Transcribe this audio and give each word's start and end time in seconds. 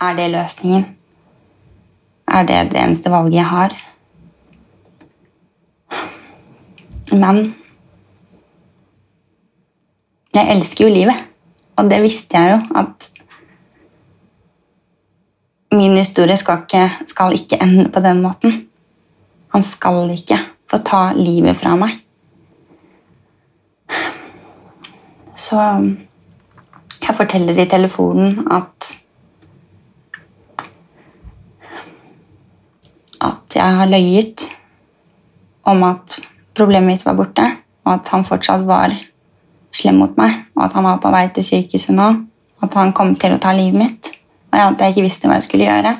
Er 0.00 0.16
det 0.16 0.30
løsningen? 0.30 0.84
Er 2.28 2.42
det 2.42 2.70
det 2.72 2.80
eneste 2.80 3.10
valget 3.10 3.34
jeg 3.34 3.46
har? 3.46 3.87
Men 7.12 7.54
jeg 10.34 10.56
elsker 10.56 10.84
jo 10.84 10.92
livet, 10.92 11.24
og 11.76 11.90
det 11.90 12.02
visste 12.04 12.38
jeg 12.38 12.56
jo 12.56 12.80
at 12.82 13.10
Min 15.72 15.98
historie 15.98 16.36
skal 16.36 16.62
ikke, 16.64 16.90
skal 17.06 17.34
ikke 17.36 17.58
ende 17.60 17.90
på 17.92 18.00
den 18.00 18.22
måten. 18.24 18.54
Han 19.52 19.62
skal 19.62 20.08
ikke 20.10 20.38
få 20.70 20.78
ta 20.80 21.12
livet 21.12 21.56
fra 21.60 21.74
meg. 21.76 21.92
Så 25.36 25.60
jeg 27.04 27.14
forteller 27.14 27.60
i 27.60 27.68
telefonen 27.68 28.48
at 28.50 28.94
at 33.20 33.56
jeg 33.56 33.76
har 33.76 33.92
løyet 33.92 34.44
om 35.64 35.82
at 35.82 36.18
problemet 36.58 36.90
mitt 36.90 37.06
var 37.06 37.16
borte, 37.18 37.46
og 37.86 37.94
at 37.94 38.10
han 38.12 38.26
fortsatt 38.26 38.66
var 38.68 38.94
slem 39.74 40.00
mot 40.02 40.16
meg, 40.18 40.44
og 40.56 40.66
at 40.66 40.76
han 40.76 40.86
var 40.86 41.00
på 41.02 41.12
vei 41.12 41.26
til 41.34 41.46
sykehuset 41.46 41.94
nå, 41.96 42.08
og 42.58 42.66
at 42.66 42.78
han 42.80 42.94
kom 42.96 43.14
til 43.20 43.36
å 43.36 43.40
ta 43.42 43.54
livet 43.56 43.78
mitt, 43.78 44.10
og 44.50 44.60
at 44.64 44.82
jeg 44.82 44.96
ikke 44.96 45.06
visste 45.06 45.30
hva 45.30 45.38
jeg 45.38 45.46
skulle 45.46 45.68
gjøre. 45.68 45.94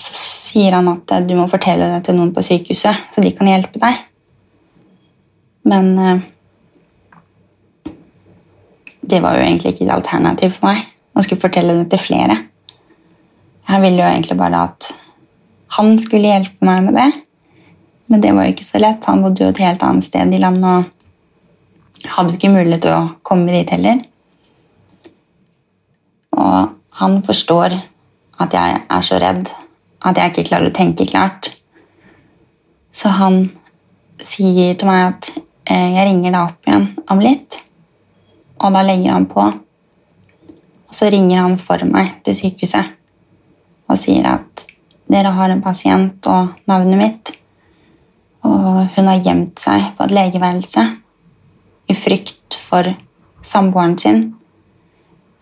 Så 0.00 0.16
sier 0.16 0.76
han 0.76 0.90
at 0.90 1.16
du 1.28 1.34
må 1.38 1.46
fortelle 1.50 1.90
det 1.94 2.02
til 2.06 2.18
noen 2.18 2.34
på 2.34 2.44
sykehuset, 2.44 3.08
så 3.14 3.24
de 3.24 3.32
kan 3.36 3.50
hjelpe 3.50 3.80
deg. 3.82 4.06
Men 5.70 5.90
eh, 6.00 6.22
det 9.10 9.20
var 9.22 9.36
jo 9.36 9.44
egentlig 9.44 9.74
ikke 9.74 9.86
et 9.86 9.94
alternativ 9.94 10.56
for 10.56 10.70
meg 10.70 10.86
å 11.14 11.24
skulle 11.24 11.42
fortelle 11.42 11.76
det 11.82 11.90
til 11.92 12.02
flere. 12.02 12.36
Jeg 13.70 13.82
ville 13.84 14.00
jo 14.00 14.08
egentlig 14.08 14.38
bare 14.38 14.64
at 14.70 14.90
han 15.76 15.98
skulle 16.02 16.32
hjelpe 16.32 16.66
meg 16.66 16.86
med 16.88 16.96
det. 16.98 17.10
Men 18.10 18.22
det 18.22 18.32
var 18.34 18.50
ikke 18.50 18.66
så 18.66 18.80
lett. 18.82 19.06
Han 19.06 19.22
bodde 19.22 19.44
jo 19.44 19.52
et 19.52 19.62
helt 19.62 19.82
annet 19.86 20.06
sted 20.08 20.34
i 20.34 20.42
landet 20.42 20.66
og 20.66 22.10
hadde 22.16 22.32
jo 22.32 22.40
ikke 22.40 22.52
mulighet 22.52 22.84
til 22.86 22.96
å 22.96 23.14
komme 23.26 23.52
dit 23.54 23.70
heller. 23.70 24.02
Og 26.40 26.76
han 27.00 27.18
forstår 27.26 27.76
at 28.40 28.56
jeg 28.56 28.82
er 28.82 29.04
så 29.04 29.18
redd 29.20 29.50
at 30.00 30.16
jeg 30.16 30.32
ikke 30.32 30.46
klarer 30.48 30.70
å 30.70 30.74
tenke 30.74 31.06
klart. 31.08 31.52
Så 32.90 33.12
han 33.14 33.42
sier 34.20 34.76
til 34.78 34.88
meg 34.88 35.02
at 35.10 35.30
eh, 35.70 35.96
jeg 35.96 36.06
ringer 36.08 36.32
deg 36.32 36.40
opp 36.40 36.70
igjen 36.70 36.86
om 37.12 37.20
litt. 37.22 37.60
Og 38.60 38.72
da 38.74 38.82
legger 38.84 39.14
han 39.14 39.28
på. 39.30 39.44
Og 40.90 40.96
så 40.96 41.08
ringer 41.12 41.44
han 41.44 41.58
for 41.60 41.84
meg 41.88 42.18
til 42.26 42.36
sykehuset 42.36 42.96
og 43.90 43.98
sier 43.98 44.26
at 44.30 44.64
dere 45.10 45.32
har 45.34 45.50
en 45.50 45.62
pasient 45.62 46.26
og 46.30 46.52
navnet 46.70 47.00
mitt, 47.00 47.32
og 48.46 48.88
hun 48.96 49.08
har 49.10 49.22
gjemt 49.24 49.60
seg 49.60 49.92
på 49.96 50.06
et 50.06 50.14
legeværelse 50.16 50.84
i 51.90 51.96
frykt 51.96 52.56
for 52.56 52.88
samboeren 53.42 53.98
sin. 53.98 54.20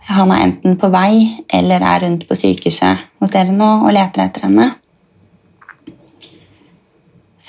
Han 0.08 0.32
er 0.32 0.46
enten 0.46 0.78
på 0.80 0.88
vei 0.92 1.44
eller 1.52 1.84
er 1.84 2.04
rundt 2.06 2.24
på 2.28 2.36
sykehuset 2.38 3.08
hos 3.20 3.34
dere 3.34 3.52
nå 3.52 3.68
og 3.84 3.92
leter 3.92 4.24
etter 4.24 4.46
henne. 4.48 4.70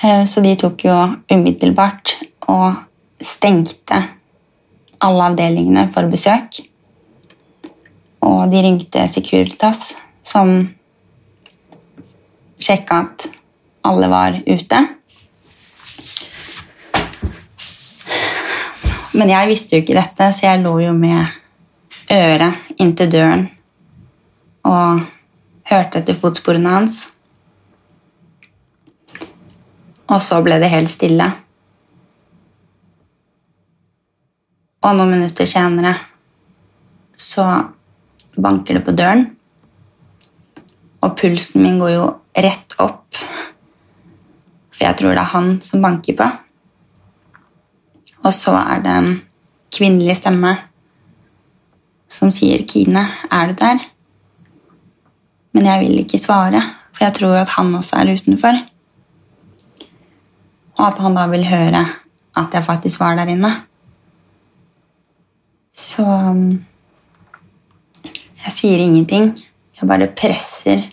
Eh, 0.03 0.25
så 0.27 0.43
de 0.43 0.55
tok 0.59 0.83
jo 0.85 0.95
umiddelbart 1.31 2.17
og 2.51 2.83
stengte 3.23 4.01
alle 4.99 5.29
avdelingene 5.31 5.87
for 5.93 6.11
besøk. 6.11 6.61
Og 8.27 8.51
de 8.51 8.61
ringte 8.63 9.07
Securitas, 9.07 9.93
som 10.23 10.57
sjekka 12.59 13.03
at 13.05 13.27
alle 13.87 14.09
var 14.11 14.35
ute. 14.43 14.81
Men 19.17 19.31
jeg 19.31 19.49
visste 19.49 19.75
jo 19.75 19.83
ikke 19.83 19.97
dette, 19.97 20.27
så 20.33 20.45
jeg 20.45 20.61
lå 20.61 20.73
jo 20.83 20.93
med 20.93 21.25
øret 22.13 22.75
inntil 22.81 23.09
døren 23.11 23.47
og 24.69 25.01
hørte 25.69 26.01
etter 26.01 26.17
fotsporene 26.17 26.73
hans. 26.73 26.99
Og 30.09 30.21
så 30.25 30.39
ble 30.45 30.57
det 30.61 30.71
helt 30.73 30.91
stille. 30.91 31.25
Og 34.79 34.95
noen 34.95 35.11
minutter 35.17 35.49
senere 35.49 35.93
så 37.19 37.45
banker 38.39 38.79
det 38.79 38.85
på 38.87 38.95
døren. 38.95 39.25
Og 41.03 41.15
pulsen 41.19 41.63
min 41.63 41.79
går 41.81 41.93
jo 41.95 42.05
rett 42.39 42.77
opp. 42.79 43.17
For 44.73 44.85
jeg 44.85 44.97
tror 45.01 45.13
det 45.13 45.23
er 45.25 45.33
han 45.33 45.51
som 45.65 45.83
banker 45.83 46.17
på. 46.19 46.29
Og 48.29 48.35
så 48.37 48.53
er 48.53 48.83
det 48.85 48.93
en 48.93 49.13
kvinnelig 49.73 50.19
stemme 50.19 50.51
som 52.09 52.31
sier 52.33 52.61
'Kine, 52.61 53.07
er 53.31 53.47
du 53.47 53.53
der?' 53.53 53.85
Men 55.53 55.65
jeg 55.65 55.79
vil 55.79 55.99
ikke 55.99 56.19
svare, 56.21 56.61
for 56.93 57.05
jeg 57.05 57.13
tror 57.13 57.35
at 57.35 57.49
han 57.49 57.75
også 57.75 57.95
er 57.95 58.13
utenfor. 58.13 58.53
Og 60.77 60.87
at 60.87 60.97
han 60.97 61.15
da 61.15 61.25
vil 61.27 61.45
høre 61.45 61.85
at 62.37 62.53
jeg 62.53 62.63
faktisk 62.63 62.99
var 62.99 63.15
der 63.15 63.25
inne. 63.33 63.51
Så 65.73 66.05
jeg 68.45 68.51
sier 68.51 68.77
ingenting. 68.77 69.39
Jeg 69.81 69.87
bare 69.87 70.07
presser 70.07 70.83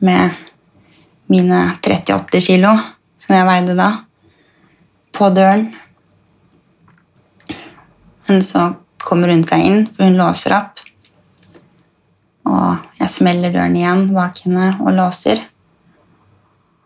med 0.00 0.30
mine 1.28 1.78
38 1.86 2.40
kilo, 2.40 2.76
som 3.18 3.34
jeg 3.34 3.46
veide 3.46 3.76
da, 3.76 3.90
på 5.12 5.30
døren. 5.30 5.74
Men 8.28 8.42
så 8.42 8.72
kommer 9.02 9.30
hun 9.30 9.44
seg 9.46 9.64
inn, 9.64 9.84
for 9.94 10.08
hun 10.08 10.18
låser 10.18 10.54
opp. 10.56 10.80
Og 12.46 13.00
jeg 13.00 13.12
smeller 13.12 13.54
døren 13.54 13.76
igjen 13.78 14.08
bak 14.14 14.42
henne 14.44 14.72
og 14.80 14.94
låser. 14.96 15.42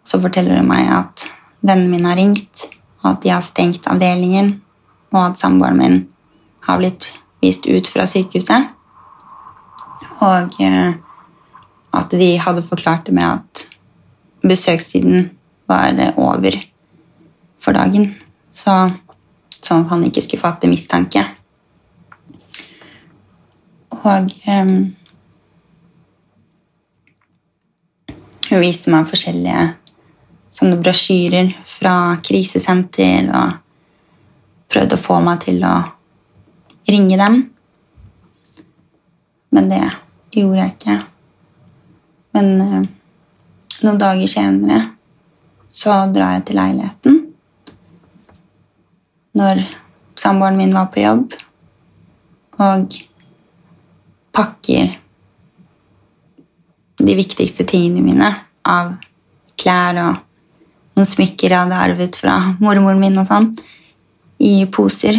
Så 0.04 0.20
forteller 0.20 0.60
hun 0.60 0.68
meg 0.70 0.88
at 0.92 1.26
vennen 1.64 1.90
min 1.92 2.08
har 2.08 2.18
ringt, 2.18 2.66
og 3.02 3.14
at 3.14 3.22
de 3.24 3.32
har 3.32 3.44
stengt 3.44 3.88
avdelingen, 3.90 4.58
og 5.12 5.22
at 5.24 5.40
samboeren 5.40 5.80
min 5.80 6.00
har 6.66 6.80
blitt 6.80 7.12
vist 7.40 7.66
ut 7.68 7.88
fra 7.88 8.06
sykehuset. 8.08 8.68
Og 10.20 10.60
eh, 10.60 10.96
at 11.96 12.12
de 12.14 12.30
hadde 12.38 12.62
forklart 12.62 13.06
det 13.08 13.14
med 13.16 13.26
at 13.26 13.64
besøkstiden 14.44 15.30
var 15.68 15.96
over 16.16 16.56
for 17.60 17.76
dagen. 17.76 18.14
Så, 18.52 18.90
sånn 19.66 19.84
at 19.84 19.92
han 19.92 20.06
ikke 20.06 20.22
skulle 20.24 20.42
fatte 20.42 20.70
mistanke. 20.70 21.22
Og 24.00 24.32
um, 24.48 24.74
hun 28.50 28.62
viste 28.62 28.92
meg 28.92 29.08
forskjellige 29.10 29.66
sånne 30.54 30.80
brosjyrer 30.82 31.52
fra 31.68 31.94
krisesenter 32.24 33.28
og 33.28 33.58
prøvde 34.70 34.96
å 34.96 35.02
få 35.02 35.18
meg 35.24 35.42
til 35.44 35.62
å 35.66 35.74
ringe 36.90 37.18
dem. 37.20 37.40
Men 39.50 39.70
det 39.70 39.82
gjorde 40.34 40.62
jeg 40.62 40.74
ikke. 40.76 40.96
Men 42.38 42.50
uh, 42.62 42.80
noen 43.84 44.00
dager 44.00 44.30
senere 44.30 44.84
så 45.70 46.04
drar 46.10 46.38
jeg 46.38 46.48
til 46.48 46.58
leiligheten 46.58 47.20
når 49.36 49.62
samboeren 50.18 50.58
min 50.58 50.74
var 50.74 50.90
på 50.92 51.04
jobb, 51.04 51.36
og 52.60 52.96
pakker 54.36 54.96
de 57.00 57.14
viktigste 57.16 57.64
tingene 57.68 58.04
mine 58.04 58.32
av 58.68 58.92
klær 59.60 60.00
og 60.02 60.18
noen 60.98 61.08
smykker 61.08 61.48
jeg 61.48 61.56
hadde 61.56 61.78
arvet 61.80 62.16
fra 62.18 62.36
mormoren 62.60 63.00
min 63.00 63.16
og 63.20 63.28
sånn, 63.28 63.52
i 64.40 64.66
poser. 64.72 65.16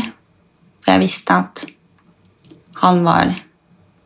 For 0.82 0.94
jeg 0.94 1.04
visste 1.04 1.38
at 1.42 1.64
han 2.82 3.02
var 3.06 3.34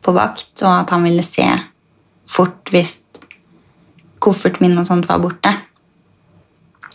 på 0.04 0.14
vakt, 0.16 0.54
og 0.62 0.70
at 0.70 0.92
han 0.94 1.04
ville 1.04 1.24
se 1.26 1.44
fort 2.30 2.72
hvis 2.72 2.98
kofferten 4.22 4.64
min 4.64 4.78
og 4.80 4.86
sånt 4.88 5.08
var 5.08 5.20
borte. 5.20 5.52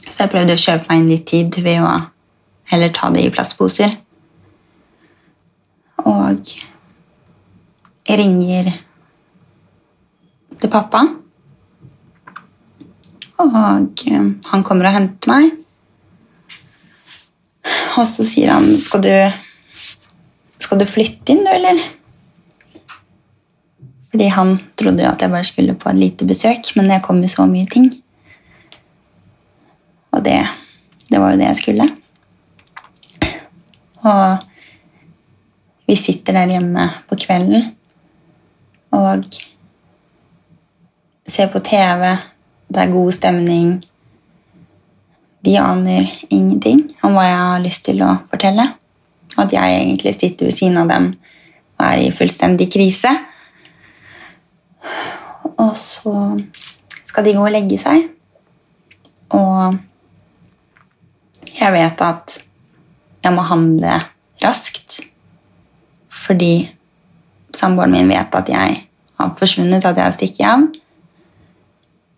Så 0.08 0.24
jeg 0.24 0.32
prøvde 0.34 0.58
å 0.58 0.64
kjøpe 0.64 0.90
meg 0.90 1.02
inn 1.02 1.12
litt 1.12 1.28
tid 1.30 1.62
ved 1.64 1.84
å 1.86 1.94
heller 2.72 2.94
ta 2.96 3.10
det 3.14 3.26
i 3.26 3.32
plastposer. 3.34 3.98
Og 6.08 6.54
jeg 8.08 8.18
ringer 8.20 8.72
til 10.62 10.72
pappa. 10.72 11.04
Og 13.42 13.56
han 13.56 14.64
kommer 14.64 14.88
og 14.90 14.96
henter 14.96 15.32
meg. 15.32 15.58
Og 18.00 18.06
så 18.08 18.26
sier 18.26 18.54
han 18.54 18.70
skal 18.80 19.04
du, 19.04 19.14
skal 20.62 20.80
du 20.80 20.88
flytte 20.88 21.34
inn, 21.34 21.44
du, 21.46 21.52
eller? 21.52 21.82
Fordi 24.12 24.28
han 24.32 24.58
trodde 24.80 25.04
jo 25.06 25.12
at 25.12 25.24
jeg 25.24 25.32
bare 25.32 25.48
skulle 25.48 25.78
på 25.80 25.92
et 25.92 26.00
lite 26.00 26.28
besøk, 26.28 26.72
men 26.76 26.92
jeg 26.92 27.04
kom 27.04 27.20
med 27.22 27.32
så 27.32 27.46
mye 27.48 27.68
ting. 27.72 27.92
Og 30.12 30.24
det, 30.26 30.40
det 31.08 31.20
var 31.20 31.34
jo 31.34 31.40
det 31.40 31.48
jeg 31.48 31.60
skulle. 31.62 31.88
Og 34.02 34.38
vi 35.88 35.96
sitter 36.00 36.34
der 36.34 36.54
hjemme 36.56 36.88
på 37.10 37.18
kvelden 37.20 37.72
og 38.92 39.26
ser 41.28 41.48
på 41.52 41.60
TV. 41.64 42.16
Det 42.68 42.82
er 42.82 42.94
god 42.94 43.12
stemning. 43.12 43.74
De 45.46 45.58
aner 45.60 46.10
ingenting 46.30 46.84
om 47.04 47.16
hva 47.16 47.26
jeg 47.28 47.40
har 47.40 47.66
lyst 47.66 47.86
til 47.88 48.04
å 48.06 48.14
fortelle. 48.32 48.68
At 49.40 49.54
jeg 49.54 49.78
egentlig 49.78 50.16
sitter 50.18 50.50
ved 50.50 50.56
siden 50.56 50.80
av 50.82 50.92
dem 50.92 51.12
og 51.78 51.86
er 51.88 52.04
i 52.04 52.12
fullstendig 52.14 52.68
krise. 52.74 53.12
Og 55.58 55.72
så 55.78 56.14
skal 57.06 57.26
de 57.26 57.36
gå 57.36 57.46
og 57.46 57.54
legge 57.54 57.80
seg. 57.82 58.10
Og 59.34 59.80
jeg 61.52 61.74
vet 61.74 62.04
at 62.06 62.38
jeg 63.22 63.34
må 63.36 63.46
handle 63.46 64.00
raskt. 64.44 65.02
Fordi 66.12 66.70
samboeren 67.56 67.94
min 67.96 68.12
vet 68.12 68.36
at 68.36 68.50
jeg 68.50 68.80
har 69.20 69.34
forsvunnet, 69.38 69.86
at 69.86 69.98
jeg 69.98 70.06
har 70.06 70.16
stikket 70.16 70.48
av. 70.48 70.68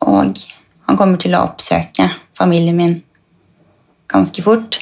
Og 0.07 0.39
han 0.88 1.00
kommer 1.00 1.19
til 1.21 1.35
å 1.35 1.45
oppsøke 1.47 2.09
familien 2.38 2.77
min 2.77 2.97
ganske 4.11 4.44
fort. 4.45 4.79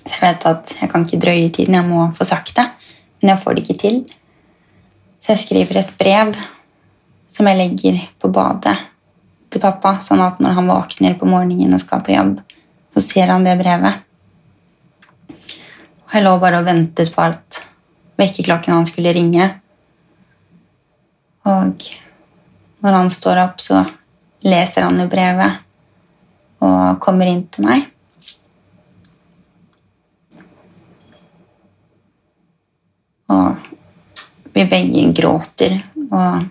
Så 0.00 0.16
jeg 0.16 0.22
vet 0.24 0.46
at 0.50 0.74
jeg 0.80 0.90
kan 0.90 1.04
ikke 1.06 1.22
drøye 1.22 1.50
tiden, 1.54 1.76
jeg 1.78 1.86
må 1.86 2.08
få 2.16 2.26
sagt 2.28 2.56
det. 2.58 2.66
Men 3.20 3.34
jeg 3.34 3.42
får 3.42 3.56
det 3.56 3.64
ikke 3.64 3.80
til. 3.82 3.98
Så 5.20 5.34
jeg 5.34 5.42
skriver 5.44 5.82
et 5.82 5.92
brev 6.00 6.32
som 7.30 7.46
jeg 7.46 7.58
legger 7.58 8.00
på 8.18 8.30
badet 8.32 8.76
til 9.50 9.62
pappa, 9.62 9.96
sånn 10.02 10.22
at 10.24 10.40
når 10.42 10.56
han 10.56 10.70
våkner 10.70 11.16
på 11.18 11.28
morgenen 11.28 11.74
og 11.76 11.82
skal 11.82 12.02
på 12.06 12.14
jobb, 12.14 12.38
så 12.94 13.02
ser 13.04 13.30
han 13.30 13.44
det 13.46 13.58
brevet. 13.60 14.06
Og 16.10 16.16
jeg 16.18 16.26
lå 16.26 16.30
bare 16.42 16.58
og 16.58 16.66
ventet 16.66 17.12
på 17.14 17.22
at 17.22 17.60
vekkerklokken 18.18 18.74
hans 18.74 18.90
skulle 18.90 19.12
ringe. 19.14 19.44
Og 21.46 21.84
når 22.82 22.96
han 22.96 23.10
står 23.14 23.38
opp, 23.44 23.62
så 23.62 23.84
leser 24.42 24.88
han 24.88 24.98
jo 24.98 25.06
brevet 25.12 25.60
og 26.66 26.98
kommer 27.04 27.30
inn 27.30 27.44
til 27.54 27.68
meg. 27.68 27.86
Og 33.30 33.70
vi 34.50 34.66
begge 34.66 35.06
gråter, 35.14 35.78
og 36.10 36.42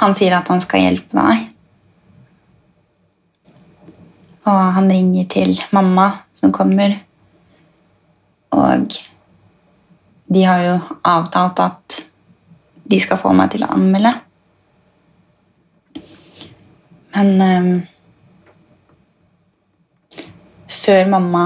han 0.00 0.16
sier 0.16 0.40
at 0.40 0.48
han 0.48 0.64
skal 0.64 0.86
hjelpe 0.88 1.20
meg. 1.20 1.51
Og 4.42 4.60
han 4.76 4.90
ringer 4.90 5.28
til 5.30 5.54
mamma, 5.70 6.08
som 6.34 6.52
kommer. 6.52 6.96
Og 8.50 8.96
de 10.32 10.42
har 10.44 10.64
jo 10.64 10.74
avtalt 11.06 11.60
at 11.62 12.02
de 12.90 12.98
skal 13.00 13.20
få 13.20 13.32
meg 13.36 13.52
til 13.52 13.64
å 13.64 13.70
anmelde. 13.76 14.12
Men 17.12 17.30
um, 17.40 17.72
før 20.72 21.10
mamma 21.12 21.44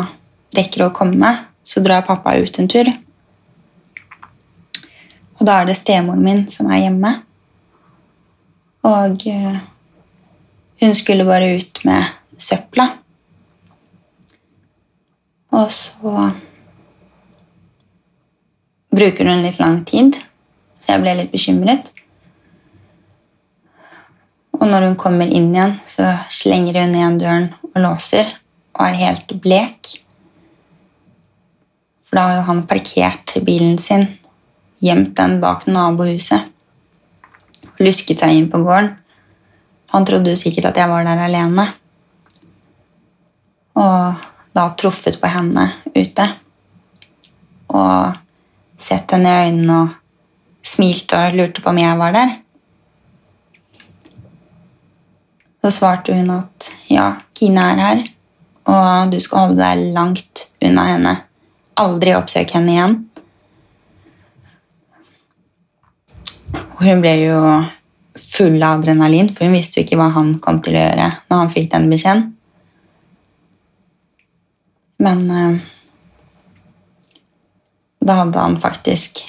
rekker 0.56 0.86
å 0.86 0.94
komme, 0.94 1.32
så 1.66 1.82
drar 1.84 2.06
pappa 2.06 2.36
ut 2.38 2.60
en 2.62 2.70
tur. 2.70 2.88
Og 5.36 5.42
da 5.44 5.60
er 5.60 5.68
det 5.68 5.76
stemoren 5.76 6.22
min 6.24 6.44
som 6.48 6.70
er 6.70 6.86
hjemme. 6.86 7.12
Og 8.86 9.26
uh, 9.26 9.58
hun 10.80 10.94
skulle 10.96 11.26
bare 11.28 11.56
ut 11.58 11.82
med 11.84 12.14
søpla. 12.38 12.88
Og 15.56 15.70
så 15.72 16.30
bruker 18.96 19.28
hun 19.28 19.44
litt 19.44 19.60
lang 19.60 19.82
tid, 19.88 20.16
så 20.78 20.94
jeg 20.94 21.04
ble 21.04 21.14
litt 21.20 21.32
bekymret. 21.32 21.92
Og 24.56 24.64
når 24.68 24.88
hun 24.88 24.98
kommer 25.00 25.28
inn 25.28 25.52
igjen, 25.52 25.76
så 25.84 26.16
slenger 26.32 26.80
hun 26.80 26.96
igjen 26.96 27.20
døren 27.20 27.48
og 27.74 27.80
låser 27.84 28.28
og 28.76 28.82
er 28.88 29.00
helt 29.00 29.32
blek. 29.42 29.96
For 32.06 32.18
da 32.18 32.28
har 32.28 32.38
jo 32.38 32.46
han 32.50 32.66
parkert 32.68 33.36
bilen 33.44 33.80
sin, 33.82 34.06
gjemt 34.80 35.14
den 35.18 35.38
bak 35.40 35.66
nabohuset 35.68 36.52
og 37.76 37.82
lusket 37.84 38.22
seg 38.22 38.36
inn 38.36 38.50
på 38.52 38.60
gården. 38.64 38.94
Han 39.92 40.06
trodde 40.08 40.32
jo 40.32 40.38
sikkert 40.38 40.70
at 40.70 40.80
jeg 40.80 40.90
var 40.90 41.04
der 41.06 41.20
alene 41.24 41.68
og 43.76 44.26
da 44.56 44.66
truffet 44.78 45.18
på 45.20 45.30
henne 45.30 45.68
ute. 45.92 46.26
Og 47.76 48.16
sett 48.80 49.12
henne 49.12 49.32
i 49.32 49.48
øynene 49.50 49.78
og 49.82 50.66
smilte 50.66 51.20
og 51.20 51.36
lurte 51.38 51.62
på 51.62 51.72
om 51.72 51.80
jeg 51.80 52.00
var 52.00 52.16
der. 52.16 52.34
Så 55.64 55.72
svarte 55.80 56.14
hun 56.14 56.30
at 56.30 56.70
ja, 56.92 57.12
Kine 57.36 57.64
er 57.72 57.80
her, 57.82 58.02
og 58.70 59.10
du 59.12 59.18
skal 59.20 59.48
holde 59.48 59.60
deg 59.60 59.90
langt 59.96 60.46
unna 60.64 60.84
henne. 60.92 61.14
Aldri 61.76 62.14
oppsøk 62.16 62.54
henne 62.56 62.72
igjen. 62.72 62.94
Og 66.76 66.84
hun 66.86 67.02
ble 67.02 67.12
jo 67.18 67.40
full 68.16 68.56
av 68.62 68.78
adrenalin, 68.78 69.28
for 69.32 69.44
hun 69.44 69.56
visste 69.58 69.80
jo 69.80 69.86
ikke 69.86 69.98
hva 70.00 70.08
han 70.14 70.36
kom 70.40 70.62
til 70.64 70.78
å 70.78 70.86
gjøre 70.86 71.10
når 71.28 71.42
han 71.42 71.52
fikk 71.52 71.68
den 71.74 71.90
beskjeden. 71.92 72.24
Men 74.96 75.30
eh, 75.30 75.56
da 78.06 78.12
hadde 78.12 78.38
han 78.38 78.60
faktisk 78.60 79.24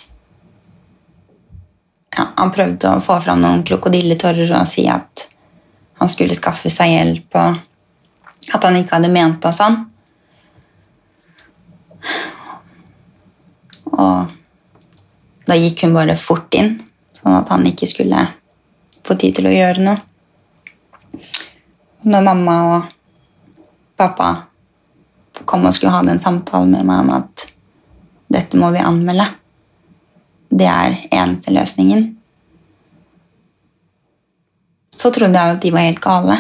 ja, 2.17 2.27
Han 2.36 2.51
prøvde 2.53 2.91
å 2.93 3.01
få 3.03 3.19
fram 3.21 3.41
noen 3.43 3.63
krokodilletårer 3.67 4.53
og 4.57 4.69
si 4.69 4.88
at 4.89 5.27
han 5.97 6.09
skulle 6.12 6.38
skaffe 6.38 6.69
seg 6.69 6.91
hjelp, 6.93 7.36
og 7.41 8.53
at 8.53 8.65
han 8.67 8.75
ikke 8.77 9.00
hadde 9.00 9.09
ment 9.09 9.39
det 9.41 9.50
sånn. 9.57 9.79
Og 13.97 14.36
da 15.50 15.57
gikk 15.57 15.88
hun 15.88 15.97
bare 15.97 16.13
fort 16.21 16.53
inn, 16.53 16.75
sånn 17.17 17.39
at 17.39 17.50
han 17.50 17.65
ikke 17.65 17.89
skulle 17.89 18.27
få 19.01 19.17
tid 19.17 19.39
til 19.39 19.50
å 19.50 19.55
gjøre 19.55 19.88
noe. 19.88 19.97
Når 22.05 22.27
mamma 22.29 22.57
og 22.75 22.93
pappa 23.97 24.29
kom 25.47 25.65
og 25.65 25.75
skulle 25.75 25.95
ha 25.95 26.03
den 26.05 26.21
samtalen 26.21 26.73
med 26.75 26.87
meg 26.87 27.05
om 27.05 27.13
at 27.17 27.47
dette 28.33 28.59
må 28.59 28.71
vi 28.75 28.83
anmelde. 28.83 29.27
Det 30.47 30.67
er 30.67 30.97
eneste 31.11 31.53
løsningen. 31.55 32.05
Så 34.91 35.11
trodde 35.13 35.37
jeg 35.37 35.57
at 35.57 35.63
de 35.63 35.71
var 35.73 35.85
helt 35.85 36.01
gale, 36.03 36.37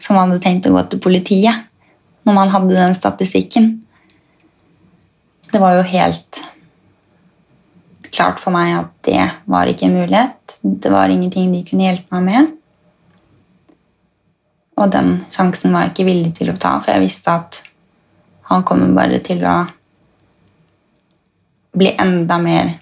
som 0.00 0.18
hadde 0.18 0.40
tenkt 0.42 0.66
å 0.68 0.74
gå 0.74 0.82
til 0.88 1.02
politiet 1.04 1.70
når 2.24 2.36
man 2.38 2.52
hadde 2.52 2.76
den 2.76 2.96
statistikken. 2.96 3.70
Det 5.52 5.60
var 5.60 5.76
jo 5.76 5.86
helt 5.86 6.40
klart 8.14 8.40
for 8.42 8.54
meg 8.54 8.72
at 8.78 8.90
det 9.06 9.22
var 9.50 9.68
ikke 9.68 9.88
en 9.88 9.98
mulighet. 9.98 10.56
Det 10.62 10.90
var 10.92 11.12
ingenting 11.12 11.52
de 11.52 11.64
kunne 11.66 11.88
hjelpe 11.88 12.16
meg 12.16 12.24
med. 12.30 12.52
Og 14.80 14.90
den 14.90 15.18
sjansen 15.30 15.74
var 15.74 15.84
jeg 15.84 15.94
ikke 15.94 16.08
villig 16.08 16.32
til 16.38 16.50
å 16.50 16.58
ta, 16.58 16.78
for 16.82 16.94
jeg 16.94 17.04
visste 17.04 17.34
at 17.34 17.60
han 18.50 18.64
kommer 18.66 18.92
bare 18.96 19.20
til 19.24 19.44
å 19.48 19.56
bli 21.74 21.94
enda 21.98 22.38
mer 22.38 22.76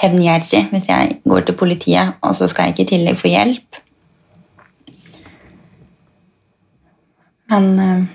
hevngjerrig 0.00 0.66
hvis 0.70 0.88
jeg 0.88 1.18
går 1.28 1.44
til 1.46 1.58
politiet, 1.60 2.16
og 2.24 2.36
så 2.36 2.48
skal 2.48 2.68
jeg 2.68 2.76
ikke 2.76 2.86
i 2.86 2.92
tillegg 2.94 3.20
få 3.20 3.32
hjelp. 3.32 3.80
Men 7.50 7.68
uh, 7.78 8.08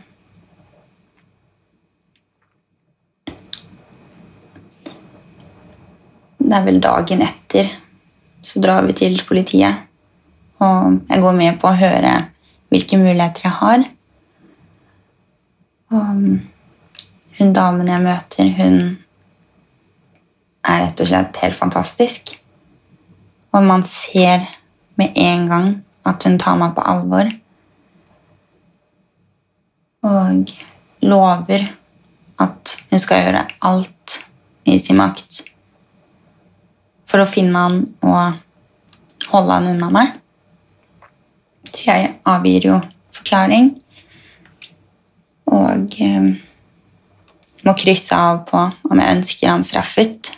Det 6.46 6.54
er 6.54 6.66
vel 6.68 6.78
dagen 6.78 7.24
etter 7.26 7.72
så 8.46 8.62
drar 8.62 8.86
vi 8.86 8.94
til 8.94 9.18
politiet. 9.26 9.88
Og 10.62 11.00
jeg 11.10 11.22
går 11.24 11.38
med 11.38 11.58
på 11.62 11.72
å 11.72 11.80
høre 11.80 12.12
hvilke 12.70 13.00
muligheter 13.02 13.48
jeg 13.48 13.56
har. 13.60 13.86
Og 15.96 16.20
hun 17.40 17.54
damen 17.56 17.90
jeg 17.92 18.04
møter, 18.04 18.52
hun 18.58 18.78
er 20.66 20.86
rett 20.86 21.02
og 21.04 21.10
slett 21.10 21.42
helt 21.44 21.58
fantastisk. 21.58 22.36
Og 23.56 23.64
man 23.64 23.84
ser 23.88 24.46
med 25.00 25.16
en 25.16 25.48
gang 25.50 25.68
at 26.08 26.24
hun 26.24 26.38
tar 26.42 26.58
meg 26.60 26.76
på 26.76 26.86
alvor. 26.86 27.32
Og 30.06 30.54
lover 31.06 31.68
at 32.42 32.78
hun 32.92 33.02
skal 33.02 33.24
gjøre 33.26 33.46
alt 33.66 34.20
i 34.66 34.78
sin 34.82 35.00
makt 35.00 35.44
for 37.06 37.22
å 37.22 37.30
finne 37.30 37.62
han 37.62 37.82
og 38.04 39.30
holde 39.32 39.58
han 39.58 39.70
unna 39.76 39.92
meg. 39.94 40.16
Så 41.70 41.86
jeg 41.90 42.16
avgir 42.28 42.70
jo 42.70 42.80
forklaring. 43.16 43.74
Og 45.52 45.96
eh, 46.02 46.28
må 47.66 47.74
krysse 47.78 48.16
av 48.16 48.44
på 48.50 48.62
om 48.90 49.02
jeg 49.02 49.18
ønsker 49.18 49.52
han 49.52 49.66
straffet. 49.66 50.32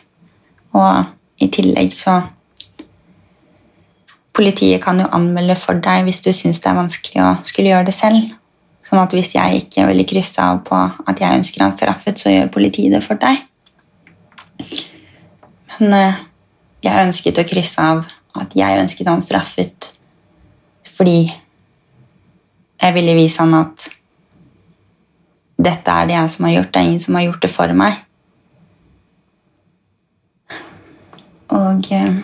Og 0.78 1.44
i 1.44 1.52
tillegg 1.54 1.94
så 1.96 2.22
Politiet 4.38 4.84
kan 4.84 5.00
jo 5.02 5.08
anmelde 5.18 5.56
for 5.58 5.80
deg 5.82 6.04
hvis 6.06 6.20
du 6.22 6.28
syns 6.30 6.60
det 6.62 6.70
er 6.70 6.76
vanskelig 6.78 7.22
å 7.26 7.30
skulle 7.42 7.72
gjøre 7.72 7.88
det 7.88 7.96
selv. 7.98 8.36
Sånn 8.86 9.02
at 9.02 9.16
hvis 9.18 9.32
jeg 9.34 9.64
ikke 9.64 9.88
ville 9.90 10.06
krysse 10.06 10.44
av 10.44 10.60
på 10.68 10.78
at 10.78 11.24
jeg 11.24 11.40
ønsker 11.40 11.64
han 11.64 11.74
straffet, 11.74 12.22
så 12.22 12.30
gjør 12.30 12.52
politiet 12.54 12.94
det 12.94 13.02
for 13.02 13.18
deg. 13.18 13.42
Men 15.80 15.96
eh, 15.98 16.22
jeg 16.86 17.10
ønsket 17.10 17.42
å 17.42 17.48
krysse 17.50 17.82
av 17.82 18.06
at 18.38 18.54
jeg 18.58 18.84
ønsket 18.84 19.10
han 19.10 19.26
straffet 19.26 19.92
fordi 20.98 21.28
jeg 22.82 22.94
ville 22.96 23.14
vise 23.18 23.42
han 23.42 23.54
at 23.58 23.90
dette 25.58 25.92
er 25.92 26.08
det 26.08 26.18
jeg 26.18 26.34
som 26.34 26.46
har 26.46 26.56
gjort, 26.58 26.74
det 26.74 26.82
er 26.82 26.90
ingen 26.90 27.04
som 27.04 27.18
har 27.18 27.28
gjort 27.28 27.46
det 27.46 27.52
for 27.52 27.74
meg. 27.78 28.02
Og 31.58 31.88
eh, 31.96 32.18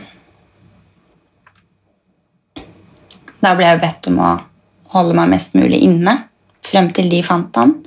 da 3.44 3.54
ble 3.58 3.68
jeg 3.68 3.82
bedt 3.82 4.10
om 4.12 4.20
å 4.24 4.34
holde 4.94 5.18
meg 5.18 5.32
mest 5.34 5.56
mulig 5.58 5.82
inne 5.84 6.18
frem 6.64 6.92
til 6.96 7.10
de 7.12 7.22
fant 7.26 7.56
han. 7.60 7.78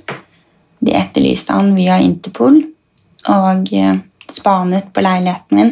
De 0.83 0.93
etterlyste 0.97 1.55
han 1.55 1.73
via 1.77 1.99
Interpol 2.03 2.59
og 3.31 3.71
eh, 3.73 4.01
spanet 4.31 4.91
på 4.93 5.03
leiligheten 5.05 5.57
min. 5.57 5.71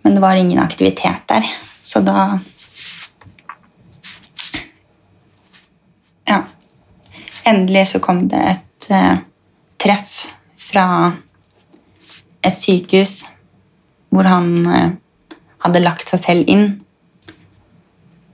Men 0.00 0.16
det 0.16 0.22
var 0.24 0.40
ingen 0.40 0.62
aktivitet 0.62 1.28
der, 1.28 1.44
så 1.82 2.00
da 2.00 2.38
Ja. 6.30 6.44
Endelig 7.48 7.86
så 7.92 8.00
kom 8.02 8.26
det 8.28 8.40
et 8.52 8.88
uh, 8.92 9.20
treff 9.80 10.26
fra 10.60 10.86
et 12.44 12.56
sykehus 12.56 13.22
hvor 14.10 14.28
han 14.28 14.50
uh, 14.66 14.90
hadde 15.64 15.82
lagt 15.84 16.10
seg 16.10 16.22
selv 16.24 16.50
inn 16.50 16.66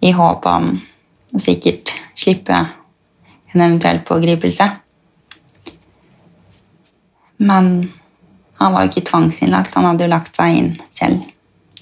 i 0.07 0.13
håp 0.15 0.47
om 0.51 0.73
å 0.77 1.43
sikkert 1.43 1.95
slippe 2.17 2.57
en 2.57 3.63
eventuell 3.63 4.03
pågripelse. 4.07 4.67
Men 7.37 7.71
han 8.57 8.73
var 8.73 8.85
jo 8.85 8.93
ikke 8.93 9.09
tvangsinnlagt, 9.11 9.75
han 9.77 9.89
hadde 9.91 10.07
jo 10.07 10.13
lagt 10.13 10.37
seg 10.37 10.61
inn 10.61 10.71
selv. 10.95 11.25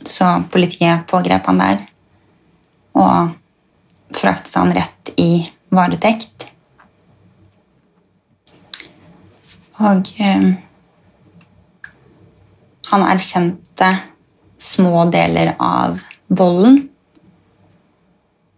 Så 0.04 0.26
politiet 0.52 1.06
pågrep 1.10 1.46
han 1.50 1.60
der 1.62 1.82
og 2.98 3.34
fraktet 4.14 4.54
han 4.58 4.74
rett 4.74 5.12
i 5.18 5.46
varetekt. 5.74 6.33
Og 9.84 10.10
eh, 10.22 10.48
han 12.90 13.06
erkjente 13.06 13.90
små 14.60 15.04
deler 15.12 15.54
av 15.60 16.00
volden. 16.28 16.84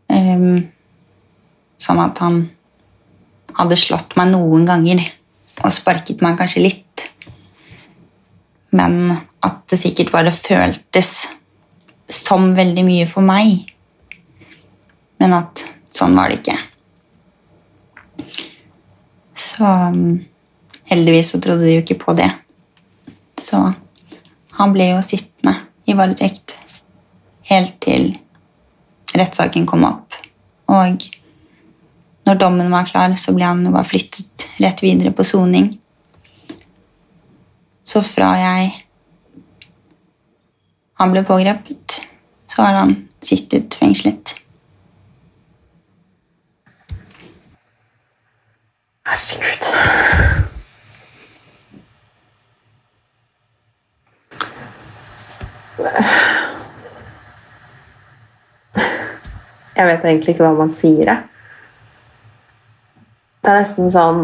Um, 0.07 0.69
som 1.83 1.99
at 1.99 2.21
han 2.23 2.45
hadde 3.57 3.79
slått 3.79 4.15
meg 4.19 4.31
noen 4.31 4.67
ganger 4.69 5.01
og 5.65 5.73
sparket 5.75 6.23
meg 6.23 6.39
kanskje 6.39 6.63
litt. 6.63 7.07
Men 8.77 9.17
at 9.47 9.65
det 9.71 9.81
sikkert 9.81 10.13
bare 10.15 10.35
føltes 10.35 11.27
som 12.13 12.53
veldig 12.55 12.85
mye 12.87 13.09
for 13.11 13.27
meg. 13.27 13.67
Men 15.19 15.35
at 15.41 15.65
sånn 15.95 16.17
var 16.17 16.31
det 16.31 16.43
ikke. 16.43 16.59
Så 19.37 19.67
heldigvis 20.91 21.33
så 21.35 21.41
trodde 21.43 21.67
de 21.67 21.75
jo 21.77 21.85
ikke 21.85 21.99
på 22.05 22.15
det. 22.19 22.29
Så 23.43 23.61
han 24.57 24.73
ble 24.75 24.91
jo 24.93 25.03
sittende 25.05 25.57
i 25.87 25.95
varetekt 25.97 26.57
helt 27.51 27.77
til 27.83 28.15
rettssaken 29.17 29.67
kom 29.69 29.85
opp. 29.87 30.17
Og 30.73 31.05
når 32.27 32.41
dommen 32.41 32.73
var 32.73 32.89
klar, 32.89 33.15
så 33.15 33.35
ble 33.35 33.47
han 33.47 33.67
bare 33.71 33.87
flyttet 33.87 34.49
rett 34.63 34.83
videre 34.83 35.13
på 35.15 35.27
soning. 35.27 35.71
Så 37.87 38.03
fra 38.03 38.33
jeg 38.41 38.73
han 40.97 41.13
ble 41.13 41.23
pågrepet, 41.29 42.01
så 42.49 42.65
har 42.65 42.81
han 42.81 42.97
sittet 43.23 43.77
fengslet. 43.77 44.33
Herregud. 49.07 49.56
Jeg 59.77 59.87
vet 59.91 60.05
egentlig 60.05 60.35
ikke 60.35 60.45
hva 60.47 60.55
man 60.57 60.71
sier. 60.73 61.07
jeg. 61.11 61.21
Det 63.45 63.53
er 63.53 63.61
nesten 63.61 63.91
sånn 63.95 64.23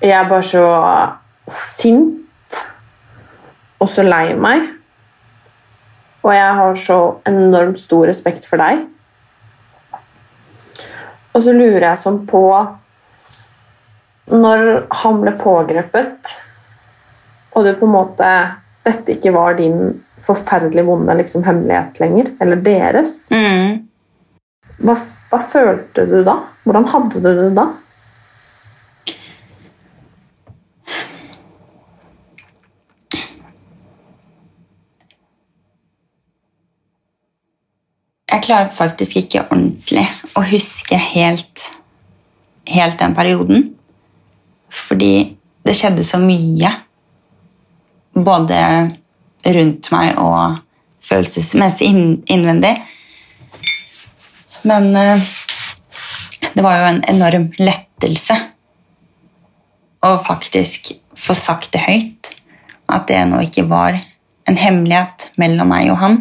Jeg 0.00 0.14
er 0.16 0.28
bare 0.28 0.44
så 0.46 0.64
sint 1.50 2.58
og 3.80 3.88
så 3.88 4.04
lei 4.04 4.34
meg. 4.36 4.68
Og 6.20 6.32
jeg 6.36 6.56
har 6.60 6.78
så 6.80 6.98
enormt 7.28 7.80
stor 7.80 8.06
respekt 8.08 8.46
for 8.48 8.60
deg. 8.60 8.84
Og 11.32 11.42
så 11.44 11.52
lurer 11.56 11.90
jeg 11.90 12.00
sånn 12.00 12.22
på 12.28 12.44
Når 14.30 14.64
han 15.02 15.20
ble 15.24 15.32
pågrepet, 15.40 16.32
og 17.54 17.64
det 17.66 17.76
på 17.80 17.86
en 17.88 17.92
måte 17.94 18.30
dette 18.86 19.16
ikke 19.16 19.32
var 19.34 19.58
din 19.58 20.00
forferdelig 20.20 20.84
vonde 20.86 21.14
liksom, 21.18 21.44
hemmelighet 21.44 22.00
lenger, 22.00 22.32
eller 22.40 22.56
deres, 22.64 23.14
Mm. 23.30 23.86
hva, 24.80 24.96
hva 25.30 25.38
følte 25.40 26.06
du 26.08 26.22
da? 26.24 26.38
Hvordan 26.64 26.88
hadde 26.92 27.20
du 27.20 27.30
det 27.42 27.54
da? 27.56 27.66
Jeg 38.30 38.42
klarer 38.46 38.70
faktisk 38.70 39.16
ikke 39.18 39.42
ordentlig 39.50 40.04
å 40.38 40.44
huske 40.46 40.98
helt, 41.02 41.64
helt 42.70 42.98
den 43.00 43.16
perioden. 43.16 43.64
Fordi 44.70 45.36
det 45.66 45.74
skjedde 45.74 46.04
så 46.06 46.20
mye. 46.22 46.70
Både 48.14 48.60
rundt 49.56 49.90
meg 49.94 50.18
og 50.20 50.58
følelsesmessig 51.04 51.90
innvendig. 52.30 52.74
Men 54.68 54.90
eh, 54.96 55.28
det 56.52 56.64
var 56.64 56.80
jo 56.80 56.88
en 56.90 57.04
enorm 57.08 57.48
lettelse 57.60 58.36
å 60.04 60.16
faktisk 60.24 60.92
få 61.16 61.36
sagt 61.36 61.72
det 61.76 61.84
høyt. 61.86 62.34
At 62.90 63.06
det 63.08 63.22
nå 63.30 63.40
ikke 63.46 63.68
var 63.70 63.96
en 64.50 64.58
hemmelighet 64.58 65.30
mellom 65.40 65.70
meg 65.70 65.92
og 65.92 66.00
han 66.02 66.20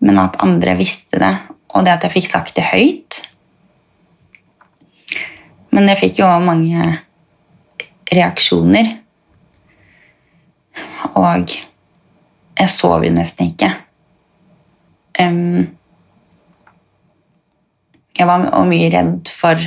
men 0.00 0.20
at 0.20 0.38
andre 0.44 0.74
visste 0.78 1.20
det, 1.20 1.34
og 1.76 1.84
det 1.84 1.94
at 1.98 2.06
jeg 2.06 2.16
fikk 2.16 2.30
sagt 2.30 2.56
det 2.56 2.66
høyt. 2.70 3.20
Men 5.76 5.90
jeg 5.92 6.00
fikk 6.00 6.20
jo 6.22 6.30
mange 6.42 6.86
reaksjoner. 8.10 8.96
Og 11.18 11.52
jeg 12.60 12.72
sov 12.72 13.04
jo 13.04 13.12
nesten 13.14 13.52
ikke. 13.52 13.70
Um, 15.20 15.66
jeg 18.16 18.28
var 18.28 18.46
mye 18.68 18.88
redd 18.92 19.30
for 19.32 19.60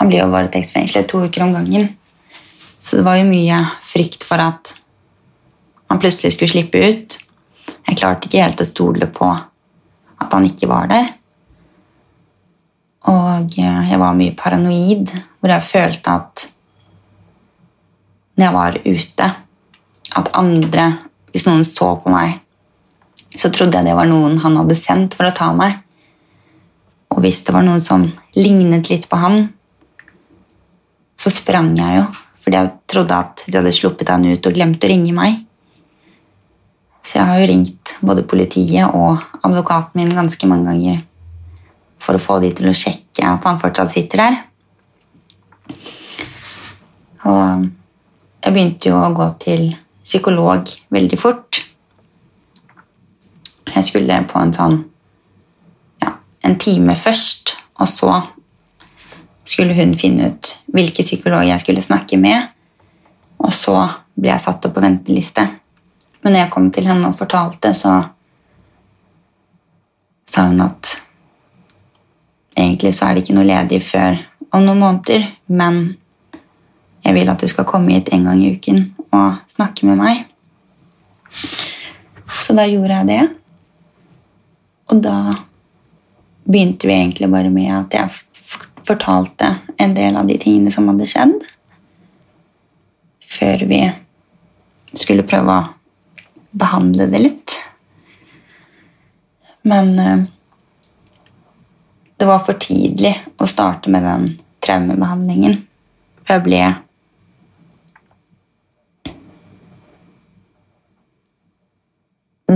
Han 0.00 0.10
blir 0.10 0.22
jo 0.24 0.32
varetektsfengslet 0.32 1.06
to 1.06 1.20
uker 1.28 1.44
om 1.44 1.52
gangen. 1.54 1.84
Så 2.82 2.98
det 2.98 3.04
var 3.06 3.20
jo 3.20 3.28
mye 3.28 3.60
frykt 3.86 4.24
for 4.26 4.42
at 4.42 4.72
han 5.92 6.00
plutselig 6.02 6.32
skulle 6.34 6.50
slippe 6.50 6.80
ut. 6.82 7.18
Jeg 7.86 7.98
klarte 8.00 8.26
ikke 8.26 8.42
helt 8.42 8.62
å 8.64 8.66
stole 8.66 9.06
på 9.14 9.28
at 9.30 10.34
han 10.34 10.48
ikke 10.48 10.66
var 10.70 10.88
der. 10.90 11.12
Og 13.12 13.54
eh, 13.58 13.90
jeg 13.90 14.00
var 14.00 14.18
mye 14.18 14.34
paranoid, 14.38 15.12
hvor 15.38 15.52
jeg 15.54 15.68
følte 15.68 16.16
at 16.18 16.44
når 18.42 18.48
jeg 18.48 18.56
var 18.58 18.76
ute, 18.82 19.26
at 20.18 20.30
andre, 20.34 20.86
hvis 21.30 21.46
noen 21.46 21.62
så 21.66 21.94
på 22.02 22.10
meg, 22.10 22.40
så 23.38 23.48
trodde 23.54 23.78
jeg 23.78 23.86
det 23.86 23.94
var 23.96 24.08
noen 24.10 24.40
han 24.42 24.56
hadde 24.58 24.76
sendt 24.76 25.14
for 25.16 25.28
å 25.28 25.34
ta 25.36 25.52
meg. 25.56 25.78
Og 27.14 27.20
hvis 27.22 27.42
det 27.46 27.54
var 27.54 27.62
noen 27.64 27.80
som 27.80 28.04
lignet 28.34 28.90
litt 28.90 29.06
på 29.08 29.20
han, 29.20 29.46
så 31.14 31.30
sprang 31.30 31.70
jeg 31.78 32.00
jo, 32.00 32.06
fordi 32.42 32.58
jeg 32.58 32.72
trodde 32.90 33.20
at 33.24 33.44
de 33.46 33.54
hadde 33.60 33.74
sluppet 33.76 34.10
han 34.10 34.26
ut 34.26 34.48
og 34.48 34.56
glemt 34.56 34.82
å 34.82 34.90
ringe 34.90 35.14
meg. 35.14 35.38
Så 37.06 37.20
jeg 37.20 37.28
har 37.28 37.38
jo 37.38 37.50
ringt 37.52 37.94
både 38.02 38.24
politiet 38.26 38.90
og 38.90 39.22
advokaten 39.42 40.00
min 40.00 40.10
ganske 40.16 40.48
mange 40.50 40.66
ganger 40.72 40.98
for 42.02 42.18
å 42.18 42.22
få 42.22 42.40
de 42.42 42.50
til 42.58 42.72
å 42.72 42.74
sjekke 42.74 43.22
at 43.28 43.46
han 43.46 43.62
fortsatt 43.62 43.94
sitter 43.94 44.24
der. 44.24 44.42
Og 47.30 47.70
jeg 48.42 48.54
begynte 48.54 48.90
jo 48.90 48.98
å 48.98 49.12
gå 49.14 49.28
til 49.42 49.68
psykolog 50.02 50.70
veldig 50.90 51.18
fort. 51.20 51.62
Jeg 53.72 53.86
skulle 53.86 54.18
på 54.28 54.40
en 54.40 54.54
sånn 54.54 54.78
ja, 56.02 56.16
en 56.42 56.58
time 56.60 56.96
først, 56.98 57.54
og 57.78 57.88
så 57.88 58.16
skulle 59.46 59.76
hun 59.78 59.94
finne 59.98 60.32
ut 60.32 60.50
hvilke 60.74 61.04
psykolog 61.06 61.46
jeg 61.46 61.62
skulle 61.62 61.84
snakke 61.84 62.18
med. 62.18 62.50
Og 63.42 63.54
så 63.54 63.76
ble 64.14 64.32
jeg 64.32 64.44
satt 64.44 64.66
opp 64.66 64.74
på 64.76 64.84
venteliste. 64.84 65.46
Men 66.22 66.34
når 66.34 66.44
jeg 66.44 66.52
kom 66.54 66.68
til 66.74 66.86
henne 66.90 67.08
og 67.08 67.18
fortalte, 67.18 67.72
så 67.74 67.94
sa 70.26 70.46
hun 70.50 70.62
at 70.62 70.92
egentlig 72.58 72.94
så 72.94 73.08
er 73.08 73.16
det 73.16 73.24
ikke 73.24 73.38
noe 73.38 73.48
ledig 73.48 73.80
før 73.82 74.18
om 74.52 74.66
noen 74.66 74.82
måneder, 74.82 75.26
men 75.46 75.82
jeg 77.02 77.16
vil 77.16 77.30
at 77.32 77.42
du 77.42 77.48
skal 77.50 77.66
komme 77.68 77.94
hit 77.96 78.12
en 78.14 78.28
gang 78.28 78.42
i 78.42 78.52
uken 78.54 78.84
og 79.10 79.42
snakke 79.50 79.86
med 79.88 79.98
meg. 79.98 80.26
Så 82.42 82.54
da 82.56 82.66
gjorde 82.68 83.00
jeg 83.00 83.08
det. 83.10 83.22
Og 84.92 85.00
da 85.02 85.16
begynte 86.44 86.88
vi 86.88 86.94
egentlig 86.96 87.30
bare 87.32 87.50
med 87.50 87.72
at 87.74 87.96
jeg 87.96 88.12
fortalte 88.86 89.54
en 89.80 89.94
del 89.96 90.16
av 90.18 90.28
de 90.28 90.38
tingene 90.40 90.72
som 90.74 90.88
hadde 90.90 91.08
skjedd. 91.10 91.36
Før 93.32 93.66
vi 93.70 93.82
skulle 94.98 95.26
prøve 95.26 95.58
å 95.58 95.70
behandle 96.52 97.08
det 97.10 97.22
litt. 97.22 97.56
Men 99.62 99.92
eh, 99.98 100.24
det 102.18 102.28
var 102.28 102.42
for 102.44 102.58
tidlig 102.60 103.14
å 103.40 103.48
starte 103.48 103.90
med 103.90 104.04
den 104.06 104.26
traumebehandlingen. 104.62 105.56
Jeg 106.28 106.42
ble 106.44 106.60